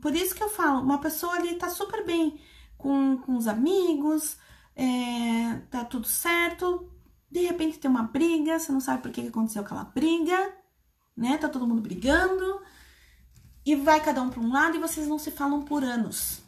[0.00, 2.40] por isso que eu falo, uma pessoa ali tá super bem
[2.78, 4.38] com, com os amigos,
[4.76, 6.88] é, tá tudo certo.
[7.32, 10.54] De repente tem uma briga, você não sabe por que aconteceu aquela briga,
[11.16, 11.38] né?
[11.38, 12.60] Tá todo mundo brigando
[13.64, 16.42] e vai cada um para um lado e vocês não se falam por anos.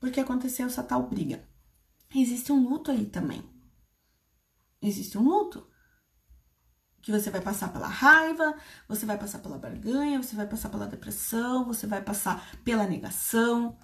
[0.00, 1.46] Porque aconteceu essa tal briga.
[2.14, 3.44] Existe um luto aí também.
[4.80, 5.68] Existe um luto.
[7.02, 8.56] que você vai passar pela raiva,
[8.88, 13.76] você vai passar pela barganha, você vai passar pela depressão, você vai passar pela negação.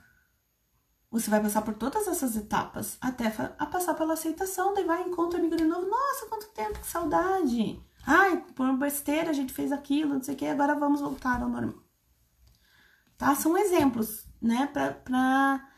[1.11, 5.39] Você vai passar por todas essas etapas até a passar pela aceitação, daí vai encontra
[5.39, 5.89] amigo de novo.
[5.89, 7.83] Nossa, quanto tempo, que saudade!
[8.07, 11.49] Ai, por besteira a gente fez aquilo, não sei o que, agora vamos voltar ao
[11.49, 11.83] normal.
[13.17, 13.35] Tá?
[13.35, 15.69] São exemplos, né, pra, pra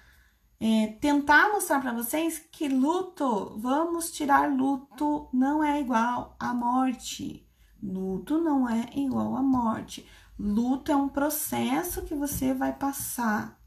[0.61, 7.49] é, tentar mostrar para vocês que luto, vamos tirar luto, não é igual à morte.
[7.83, 10.07] Luto não é igual à morte.
[10.39, 13.59] Luto é um processo que você vai passar,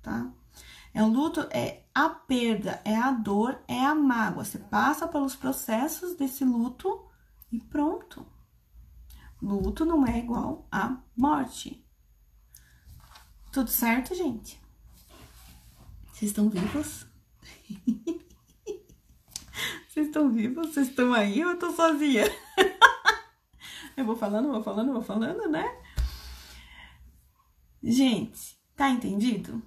[0.00, 0.32] tá?
[0.92, 4.44] É o luto, é a perda, é a dor, é a mágoa.
[4.44, 7.08] Você passa pelos processos desse luto
[7.52, 8.26] e pronto.
[9.40, 11.84] Luto não é igual a morte.
[13.52, 14.60] Tudo certo, gente?
[16.12, 17.06] Vocês estão vivos?
[19.88, 20.68] Vocês estão vivos?
[20.68, 22.24] Vocês estão aí ou eu tô sozinha?
[23.96, 25.64] eu vou falando, vou falando, vou falando, né?
[27.82, 29.62] Gente, tá entendido?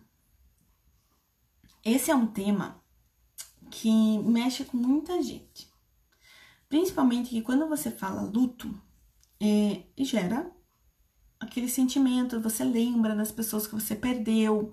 [1.83, 2.81] Esse é um tema
[3.69, 5.67] que mexe com muita gente.
[6.69, 8.73] Principalmente que quando você fala luto,
[9.41, 10.49] é, gera
[11.39, 14.71] aquele sentimento, você lembra das pessoas que você perdeu,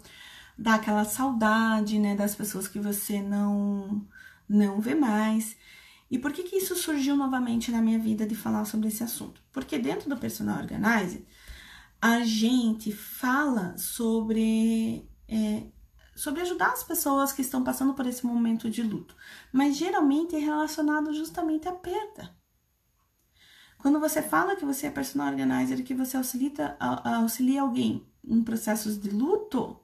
[0.56, 4.06] dá aquela saudade, né, das pessoas que você não
[4.48, 5.56] não vê mais.
[6.10, 9.40] E por que que isso surgiu novamente na minha vida de falar sobre esse assunto?
[9.52, 11.24] Porque dentro do personal organizer
[12.00, 15.64] a gente fala sobre é,
[16.20, 19.16] sobre ajudar as pessoas que estão passando por esse momento de luto,
[19.50, 22.36] mas geralmente é relacionado justamente à perda.
[23.78, 29.00] Quando você fala que você é personal organizer, que você auxilia, auxilia alguém em processos
[29.00, 29.80] de luto,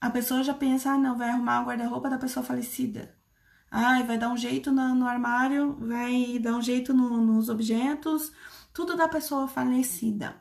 [0.00, 3.12] a pessoa já pensa, ah, não, vai arrumar o guarda-roupa da pessoa falecida.
[3.68, 8.30] Ah, vai dar um jeito no, no armário, vai dar um jeito no, nos objetos,
[8.72, 10.40] tudo da pessoa falecida.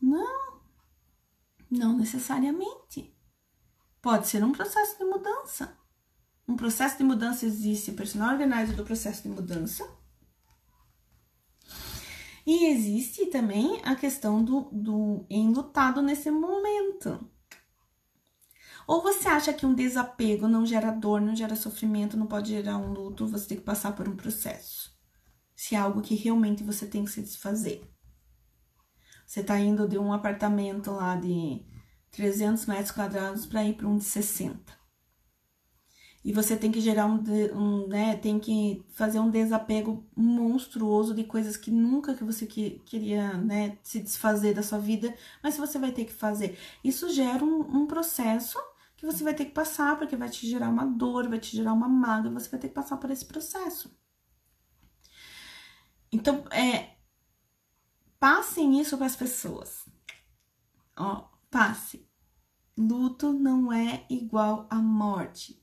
[0.00, 0.62] Não,
[1.70, 3.19] não necessariamente.
[4.02, 5.76] Pode ser um processo de mudança.
[6.48, 9.88] Um processo de mudança existe, personal organizer do processo de mudança.
[12.46, 17.30] E existe também a questão do, do enlutado nesse momento.
[18.86, 22.78] Ou você acha que um desapego não gera dor, não gera sofrimento, não pode gerar
[22.78, 24.90] um luto, você tem que passar por um processo.
[25.54, 27.88] Se é algo que realmente você tem que se desfazer.
[29.24, 31.64] Você tá indo de um apartamento lá de
[32.10, 34.80] 300 metros quadrados para ir para um de 60.
[36.22, 37.22] E você tem que gerar um,
[37.54, 42.80] um, né, tem que fazer um desapego monstruoso de coisas que nunca que você que,
[42.84, 46.58] queria, né, se desfazer da sua vida, mas você vai ter que fazer.
[46.84, 48.58] Isso gera um, um processo
[48.98, 51.72] que você vai ter que passar, porque vai te gerar uma dor, vai te gerar
[51.72, 53.90] uma mágoa, você vai ter que passar por esse processo.
[56.12, 56.96] Então, é,
[58.18, 59.86] passem isso para as pessoas.
[60.98, 62.08] Ó, passe.
[62.76, 65.60] Luto não é igual à morte.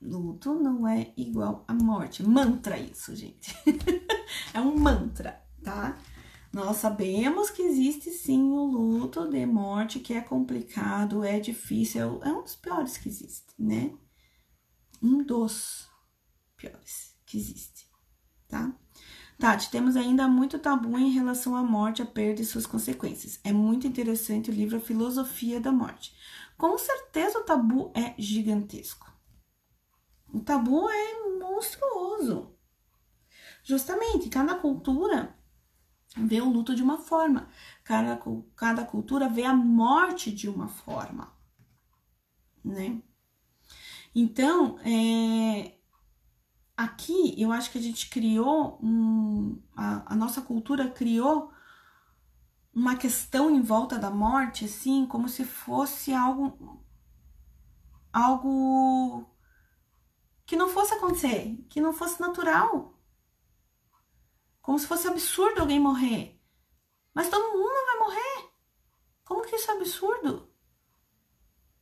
[0.00, 2.22] Luto não é igual à morte.
[2.22, 3.54] Mantra isso, gente.
[4.52, 5.98] é um mantra, tá?
[6.52, 12.32] Nós sabemos que existe sim o luto de morte, que é complicado, é difícil, é
[12.32, 13.92] um dos piores que existe, né?
[15.02, 15.88] Um dos
[16.56, 17.88] piores que existe,
[18.46, 18.72] tá?
[19.38, 23.40] Tati, temos ainda muito tabu em relação à morte, a perda e suas consequências.
[23.42, 26.14] É muito interessante o livro A Filosofia da Morte.
[26.56, 29.12] Com certeza o tabu é gigantesco.
[30.32, 32.54] O tabu é monstruoso.
[33.64, 35.36] Justamente, cada cultura
[36.16, 37.48] vê o luto de uma forma,
[37.82, 38.20] cada,
[38.54, 41.32] cada cultura vê a morte de uma forma,
[42.64, 43.02] né?
[44.14, 45.73] Então, é,
[46.76, 51.52] aqui eu acho que a gente criou, um, a, a nossa cultura criou
[52.74, 56.84] uma questão em volta da morte, assim, como se fosse algo,
[58.12, 59.30] algo
[60.44, 62.98] que não fosse acontecer, que não fosse natural.
[64.60, 66.40] Como se fosse absurdo alguém morrer.
[67.14, 68.50] Mas todo mundo vai morrer.
[69.24, 70.50] Como que isso é absurdo?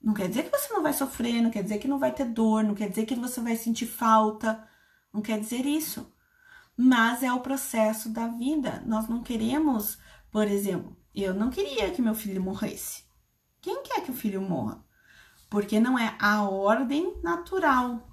[0.02, 2.24] Não quer dizer que você não vai sofrer, não quer dizer que não vai ter
[2.24, 4.68] dor, não quer dizer que você vai sentir falta,
[5.12, 6.12] não quer dizer isso.
[6.76, 8.82] Mas é o processo da vida.
[8.86, 9.98] Nós não queremos,
[10.30, 13.04] por exemplo, eu não queria que meu filho morresse.
[13.60, 14.84] Quem quer que o filho morra?
[15.50, 18.08] Porque não é a ordem natural.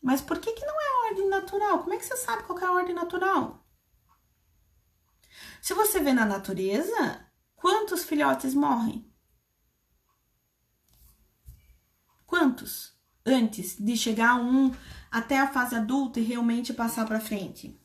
[0.00, 1.80] Mas por que, que não é a ordem natural?
[1.80, 3.66] Como é que você sabe qual é a ordem natural?
[5.60, 9.12] Se você vê na natureza, quantos filhotes morrem?
[12.26, 12.98] Quantos?
[13.24, 14.72] Antes de chegar a um
[15.10, 17.78] até a fase adulta e realmente passar para frente.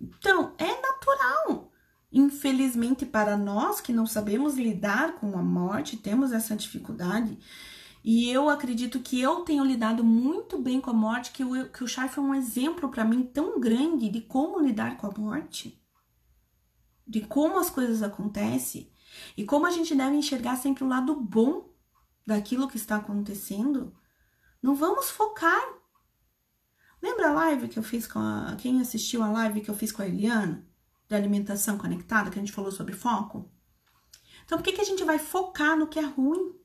[0.00, 1.70] Então, é natural.
[2.12, 7.38] Infelizmente, para nós que não sabemos lidar com a morte, temos essa dificuldade.
[8.02, 11.82] E eu acredito que eu tenho lidado muito bem com a morte, que o, que
[11.82, 15.82] o Chai foi um exemplo para mim tão grande de como lidar com a morte,
[17.06, 18.90] de como as coisas acontecem
[19.36, 21.68] e como a gente deve enxergar sempre o lado bom
[22.26, 23.96] daquilo que está acontecendo.
[24.62, 25.62] Não vamos focar.
[27.00, 28.56] Lembra a live que eu fiz com a.
[28.56, 30.66] Quem assistiu a live que eu fiz com a Eliana?
[31.08, 33.48] Da alimentação conectada, que a gente falou sobre foco?
[34.44, 36.58] Então, por que, que a gente vai focar no que é ruim?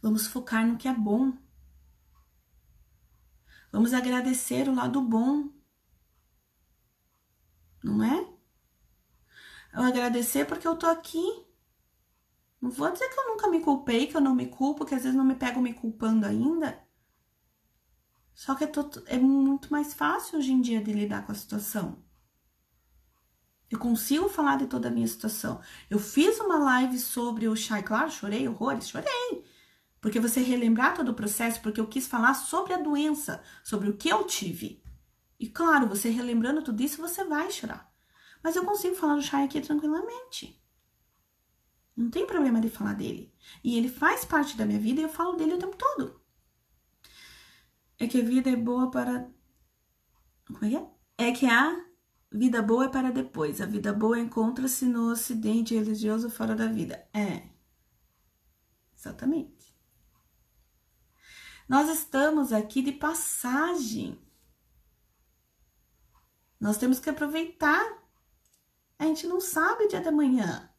[0.00, 1.36] Vamos focar no que é bom.
[3.72, 5.50] Vamos agradecer o lado bom.
[7.82, 8.28] Não é?
[9.72, 11.45] Eu agradecer porque eu tô aqui.
[12.66, 15.04] Não vou dizer que eu nunca me culpei, que eu não me culpo, que às
[15.04, 16.84] vezes não me pego me culpando ainda.
[18.34, 18.72] Só que é,
[19.06, 22.02] é muito mais fácil hoje em dia de lidar com a situação.
[23.70, 25.60] Eu consigo falar de toda a minha situação.
[25.88, 29.44] Eu fiz uma live sobre o chai, claro, chorei horrores, chorei.
[30.00, 33.96] Porque você relembrar todo o processo, porque eu quis falar sobre a doença, sobre o
[33.96, 34.82] que eu tive.
[35.38, 37.88] E claro, você relembrando tudo isso, você vai chorar.
[38.42, 40.65] Mas eu consigo falar do chai aqui tranquilamente.
[41.96, 43.32] Não tem problema de falar dele.
[43.64, 46.20] E ele faz parte da minha vida e eu falo dele o tempo todo.
[47.98, 49.30] É que a vida é boa para.
[50.46, 50.90] Como é que é?
[51.18, 51.86] É que a
[52.30, 53.60] vida boa é para depois.
[53.60, 57.08] A vida boa encontra-se no ocidente religioso fora da vida.
[57.14, 57.48] É.
[58.94, 59.74] Exatamente.
[61.66, 64.20] Nós estamos aqui de passagem.
[66.60, 68.02] Nós temos que aproveitar.
[68.98, 70.70] A gente não sabe o dia da manhã.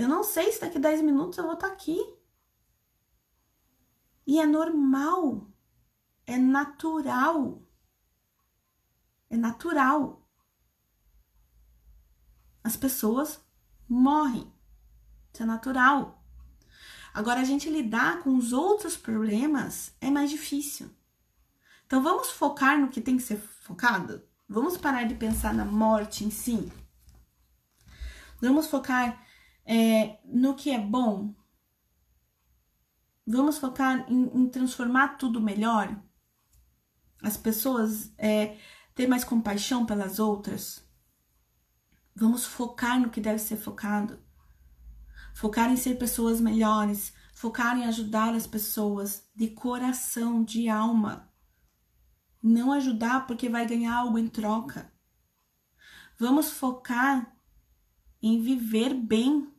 [0.00, 1.98] Eu não sei se daqui 10 minutos eu vou estar aqui.
[4.26, 5.46] E é normal.
[6.26, 7.62] É natural.
[9.28, 10.26] É natural.
[12.64, 13.44] As pessoas
[13.86, 14.50] morrem.
[15.34, 16.24] Isso é natural.
[17.12, 20.90] Agora, a gente lidar com os outros problemas é mais difícil.
[21.84, 24.26] Então, vamos focar no que tem que ser focado?
[24.48, 26.72] Vamos parar de pensar na morte em si?
[28.40, 29.28] Vamos focar
[29.70, 31.34] é, no que é bom?
[33.26, 36.02] Vamos focar em, em transformar tudo melhor?
[37.22, 38.56] As pessoas é,
[38.94, 40.84] ter mais compaixão pelas outras?
[42.14, 44.18] Vamos focar no que deve ser focado
[45.34, 51.32] focar em ser pessoas melhores, focar em ajudar as pessoas de coração, de alma.
[52.42, 54.92] Não ajudar porque vai ganhar algo em troca.
[56.18, 57.34] Vamos focar
[58.22, 59.50] em viver bem.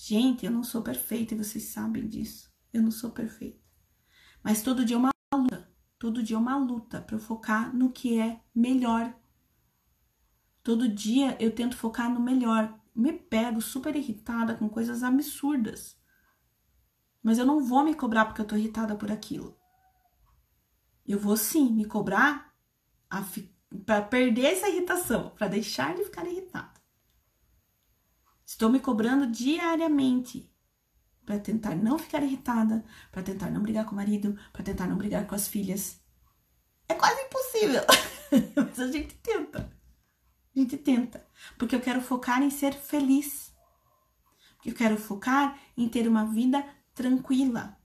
[0.00, 2.48] Gente, eu não sou perfeita e vocês sabem disso.
[2.72, 3.60] Eu não sou perfeita.
[4.42, 5.68] Mas todo dia é uma luta.
[5.98, 9.12] Todo dia é uma luta para eu focar no que é melhor.
[10.62, 15.96] Todo dia eu tento focar no melhor me pego super irritada com coisas absurdas.
[17.22, 19.56] Mas eu não vou me cobrar porque eu tô irritada por aquilo.
[21.06, 22.52] Eu vou sim me cobrar
[23.86, 26.77] para perder essa irritação, para deixar de ficar irritada.
[28.48, 30.50] Estou me cobrando diariamente
[31.22, 32.82] para tentar não ficar irritada,
[33.12, 36.00] para tentar não brigar com o marido, para tentar não brigar com as filhas.
[36.88, 37.82] É quase impossível,
[38.56, 39.70] mas a gente tenta.
[40.56, 41.26] A gente tenta,
[41.58, 43.52] porque eu quero focar em ser feliz.
[44.64, 47.76] Eu quero focar em ter uma vida tranquila.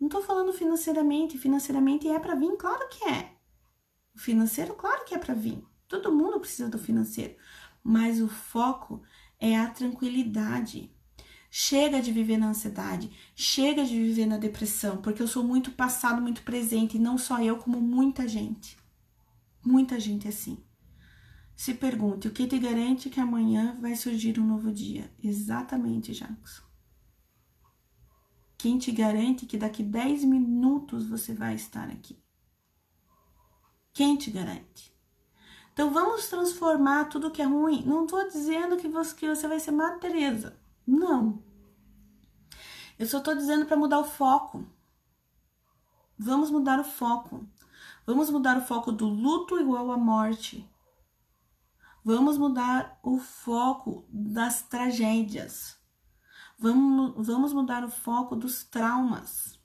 [0.00, 3.36] Não tô falando financeiramente, financeiramente é para vir, claro que é.
[4.12, 5.64] O financeiro, claro que é para vir.
[5.86, 7.36] Todo mundo precisa do financeiro,
[7.84, 9.04] mas o foco
[9.38, 10.90] é a tranquilidade.
[11.50, 16.20] Chega de viver na ansiedade, chega de viver na depressão, porque eu sou muito passado,
[16.20, 18.76] muito presente, e não só eu, como muita gente.
[19.64, 20.62] Muita gente assim.
[21.56, 25.10] Se pergunte: o que te garante que amanhã vai surgir um novo dia?
[25.22, 26.62] Exatamente, Jackson.
[28.58, 32.18] Quem te garante que daqui 10 minutos você vai estar aqui?
[33.92, 34.95] Quem te garante?
[35.76, 37.84] Então vamos transformar tudo que é ruim.
[37.84, 40.58] Não estou dizendo que você, que você vai ser Madre Teresa.
[40.86, 41.42] Não.
[42.98, 44.64] Eu só estou dizendo para mudar o foco.
[46.18, 47.46] Vamos mudar o foco.
[48.06, 50.66] Vamos mudar o foco do luto igual à morte
[52.02, 55.76] Vamos mudar o foco das tragédias.
[56.58, 59.60] Vamos, vamos mudar o foco dos traumas.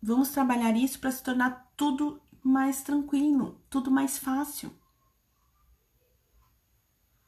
[0.00, 4.68] Vamos trabalhar isso para se tornar tudo mais tranquilo, tudo mais fácil.
[4.68, 4.74] O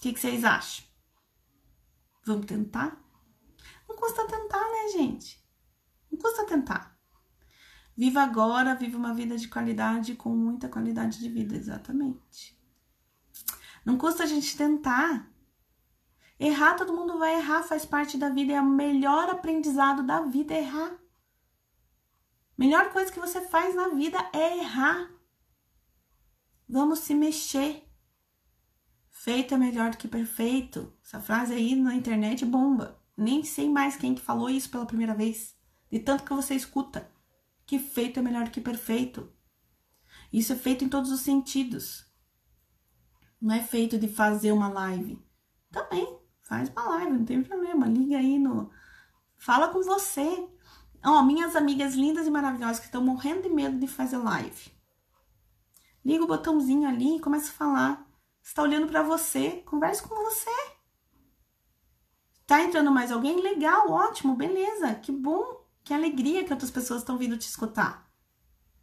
[0.03, 0.85] que, que vocês acham?
[2.25, 3.03] Vamos tentar?
[3.89, 5.43] Não custa tentar, né, gente?
[6.13, 6.95] Não custa tentar.
[7.97, 12.55] Viva agora, viva uma vida de qualidade com muita qualidade de vida, exatamente.
[13.85, 15.33] Não custa a gente tentar.
[16.39, 20.53] Errar, todo mundo vai errar, faz parte da vida, é o melhor aprendizado da vida
[20.53, 20.99] errar.
[22.57, 25.11] Melhor coisa que você faz na vida é errar.
[26.69, 27.87] Vamos se mexer.
[29.11, 30.93] Feito é melhor do que perfeito.
[31.05, 33.03] Essa frase aí na internet bomba.
[33.17, 35.55] Nem sei mais quem que falou isso pela primeira vez.
[35.91, 37.11] De tanto que você escuta.
[37.67, 39.33] Que feito é melhor do que perfeito.
[40.33, 42.07] Isso é feito em todos os sentidos.
[43.41, 45.23] Não é feito de fazer uma live.
[45.71, 47.87] Também faz uma live, não tem problema.
[47.87, 48.71] Liga aí no.
[49.37, 50.49] Fala com você.
[51.07, 54.73] Ó, oh, minhas amigas lindas e maravilhosas que estão morrendo de medo de fazer live.
[56.05, 58.11] Liga o botãozinho ali e começa a falar.
[58.43, 60.51] Está olhando para você, converse com você.
[62.45, 63.41] Tá entrando mais alguém?
[63.41, 68.11] Legal, ótimo, beleza, que bom, que alegria que outras pessoas estão vindo te escutar.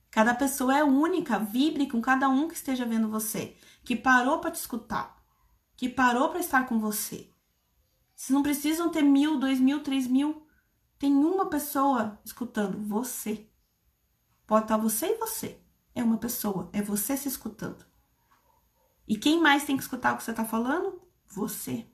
[0.09, 4.51] Cada pessoa é única, vibre com cada um que esteja vendo você, que parou para
[4.51, 5.21] te escutar,
[5.75, 7.29] que parou para estar com você.
[8.15, 10.42] Se não precisam ter mil, dois mil, três mil,
[11.03, 13.45] tem uma pessoa escutando você.
[14.47, 15.61] Pode estar você e você.
[15.93, 17.85] É uma pessoa, é você se escutando.
[19.05, 21.01] E quem mais tem que escutar o que você está falando?
[21.27, 21.85] Você.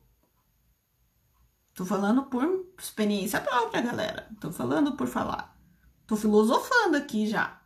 [1.73, 4.29] Tô falando por experiência própria, galera.
[4.39, 5.59] Tô falando por falar.
[6.05, 7.63] Tô filosofando aqui já.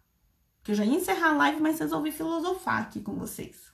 [0.64, 3.74] Que eu já ia encerrar a live, mas resolvi filosofar aqui com vocês.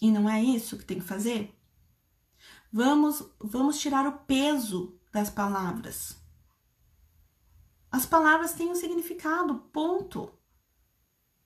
[0.00, 1.56] E não é isso que tem que fazer?
[2.72, 6.16] Vamos, vamos tirar o peso das palavras.
[7.90, 10.32] As palavras têm um significado, ponto.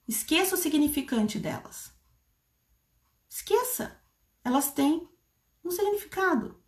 [0.07, 1.91] Esqueça o significante delas.
[3.29, 4.01] Esqueça.
[4.41, 5.09] Elas têm
[5.63, 6.63] um significado.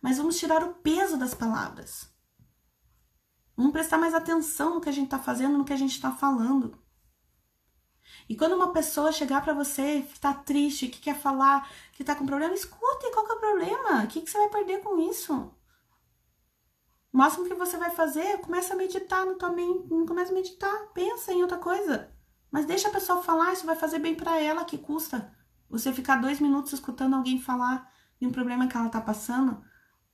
[0.00, 2.08] Mas vamos tirar o peso das palavras.
[3.56, 6.12] Vamos prestar mais atenção no que a gente está fazendo, no que a gente está
[6.12, 6.80] falando.
[8.28, 12.14] E quando uma pessoa chegar para você que está triste, que quer falar, que está
[12.14, 14.04] com problema, escute qual que é o problema.
[14.04, 15.52] O que, que você vai perder com isso?
[17.14, 20.34] O máximo que você vai fazer é começa a meditar no tua mente, começa a
[20.34, 22.12] meditar, pensa em outra coisa.
[22.50, 25.32] Mas deixa a pessoa falar, isso vai fazer bem para ela, que custa.
[25.70, 27.88] Você ficar dois minutos escutando alguém falar
[28.20, 29.64] de um problema que ela tá passando.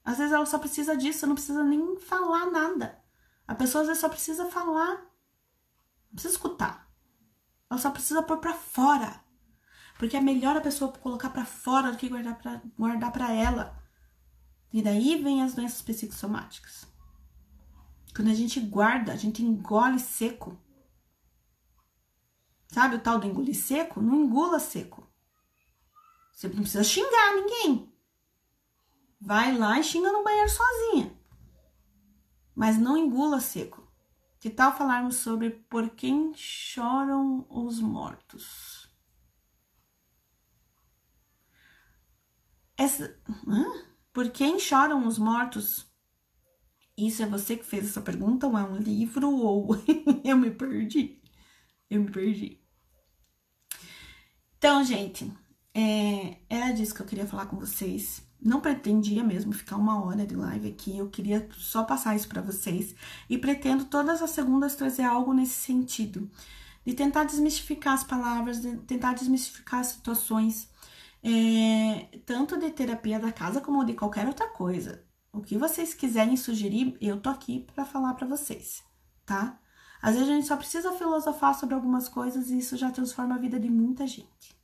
[0.05, 3.03] Às vezes ela só precisa disso, não precisa nem falar nada.
[3.49, 4.97] A pessoa às vezes só precisa falar.
[4.99, 6.87] Não precisa escutar.
[7.71, 9.25] Ela só precisa pôr pra fora.
[9.99, 13.83] Porque é melhor a pessoa colocar para fora do que guardar para guardar pra ela.
[14.71, 16.90] E daí vem as doenças psicossomáticas.
[18.15, 20.59] Quando a gente guarda, a gente engole seco.
[22.69, 24.01] Sabe o tal do engolir seco?
[24.01, 25.07] Não engula seco.
[26.33, 27.93] Você não precisa xingar ninguém.
[29.21, 31.19] Vai lá e xinga no banheiro sozinha.
[32.55, 33.87] Mas não engula seco.
[34.39, 38.89] Que tal falarmos sobre por quem choram os mortos?
[42.77, 43.67] Essa, hã?
[44.11, 45.90] Por quem choram os mortos?
[47.07, 49.71] Isso é você que fez essa pergunta ou é um livro ou
[50.23, 51.19] eu me perdi?
[51.89, 52.61] Eu me perdi.
[54.59, 55.33] Então, gente,
[55.75, 58.23] é, era disso que eu queria falar com vocês.
[58.41, 62.43] Não pretendia mesmo ficar uma hora de live aqui, eu queria só passar isso para
[62.43, 62.95] vocês.
[63.29, 66.31] E pretendo todas as segundas trazer algo nesse sentido.
[66.85, 70.69] De tentar desmistificar as palavras, de tentar desmistificar as situações,
[71.23, 75.10] é, tanto de terapia da casa como de qualquer outra coisa.
[75.33, 78.83] O que vocês quiserem sugerir, eu tô aqui para falar para vocês,
[79.25, 79.61] tá?
[80.03, 83.39] Às vezes a gente só precisa filosofar sobre algumas coisas e isso já transforma a
[83.39, 84.59] vida de muita gente.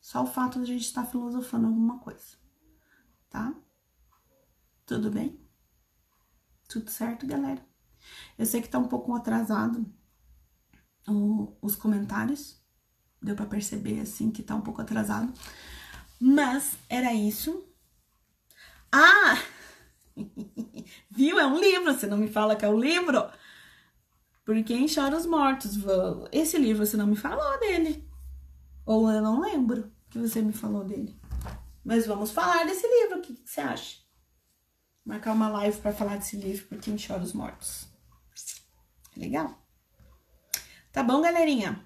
[0.00, 2.36] Só o fato de a gente estar filosofando alguma coisa,
[3.30, 3.54] tá?
[4.84, 5.40] Tudo bem?
[6.68, 7.64] Tudo certo, galera?
[8.36, 9.90] Eu sei que tá um pouco atrasado
[11.08, 12.62] o, os comentários.
[13.22, 15.32] Deu para perceber assim que tá um pouco atrasado.
[16.20, 17.66] Mas era isso.
[18.92, 19.53] Ah!
[21.10, 21.38] Viu?
[21.38, 23.30] É um livro, você não me fala que é um livro?
[24.44, 25.76] Por quem chora os mortos.
[26.30, 28.08] Esse livro você não me falou dele.
[28.84, 31.18] Ou eu não lembro que você me falou dele.
[31.84, 33.98] Mas vamos falar desse livro, o que, você acha?
[35.04, 37.88] Marcar uma live para falar desse livro, Por quem chora os mortos.
[39.16, 39.62] Legal?
[40.92, 41.84] Tá bom, galerinha?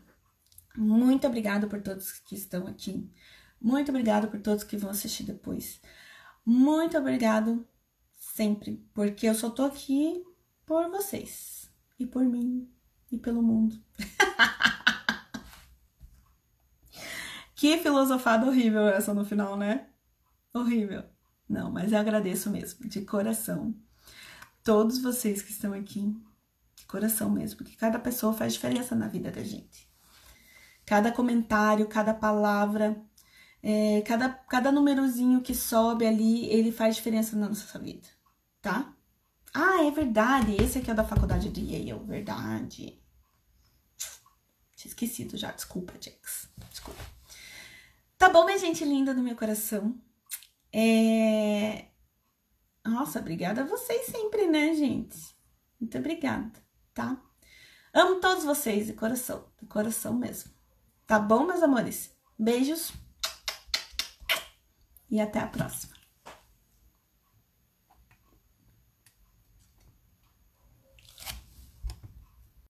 [0.77, 3.11] Muito obrigada por todos que estão aqui.
[3.61, 5.81] Muito obrigada por todos que vão assistir depois.
[6.45, 7.67] Muito obrigado
[8.39, 10.25] sempre, porque eu só tô aqui
[10.65, 11.69] por vocês
[11.99, 12.71] e por mim
[13.11, 13.77] e pelo mundo.
[17.57, 19.89] que filosofada horrível essa no final, né?
[20.55, 21.03] Horrível.
[21.49, 23.75] Não, mas eu agradeço mesmo, de coração.
[24.63, 26.17] Todos vocês que estão aqui,
[26.77, 29.91] de coração mesmo, porque cada pessoa faz diferença na vida da gente.
[30.87, 33.05] Cada comentário, cada palavra,
[33.61, 38.07] é, cada, cada númerozinho que sobe ali, ele faz diferença na nossa vida,
[38.61, 38.95] tá?
[39.55, 43.03] Ah, é verdade, esse aqui é da faculdade de Yale, verdade.
[44.77, 47.03] Tinha esquecido já, desculpa, Jax, desculpa.
[48.17, 50.01] Tá bom, minha gente linda do meu coração.
[50.73, 51.87] É...
[52.85, 55.19] Nossa, obrigada a vocês sempre, né, gente?
[55.81, 56.53] Muito obrigada,
[56.95, 57.21] tá?
[57.93, 60.53] Amo todos vocês de coração, de coração mesmo.
[61.07, 62.15] Tá bom, meus amores?
[62.39, 62.93] Beijos
[65.11, 65.98] e até a próxima.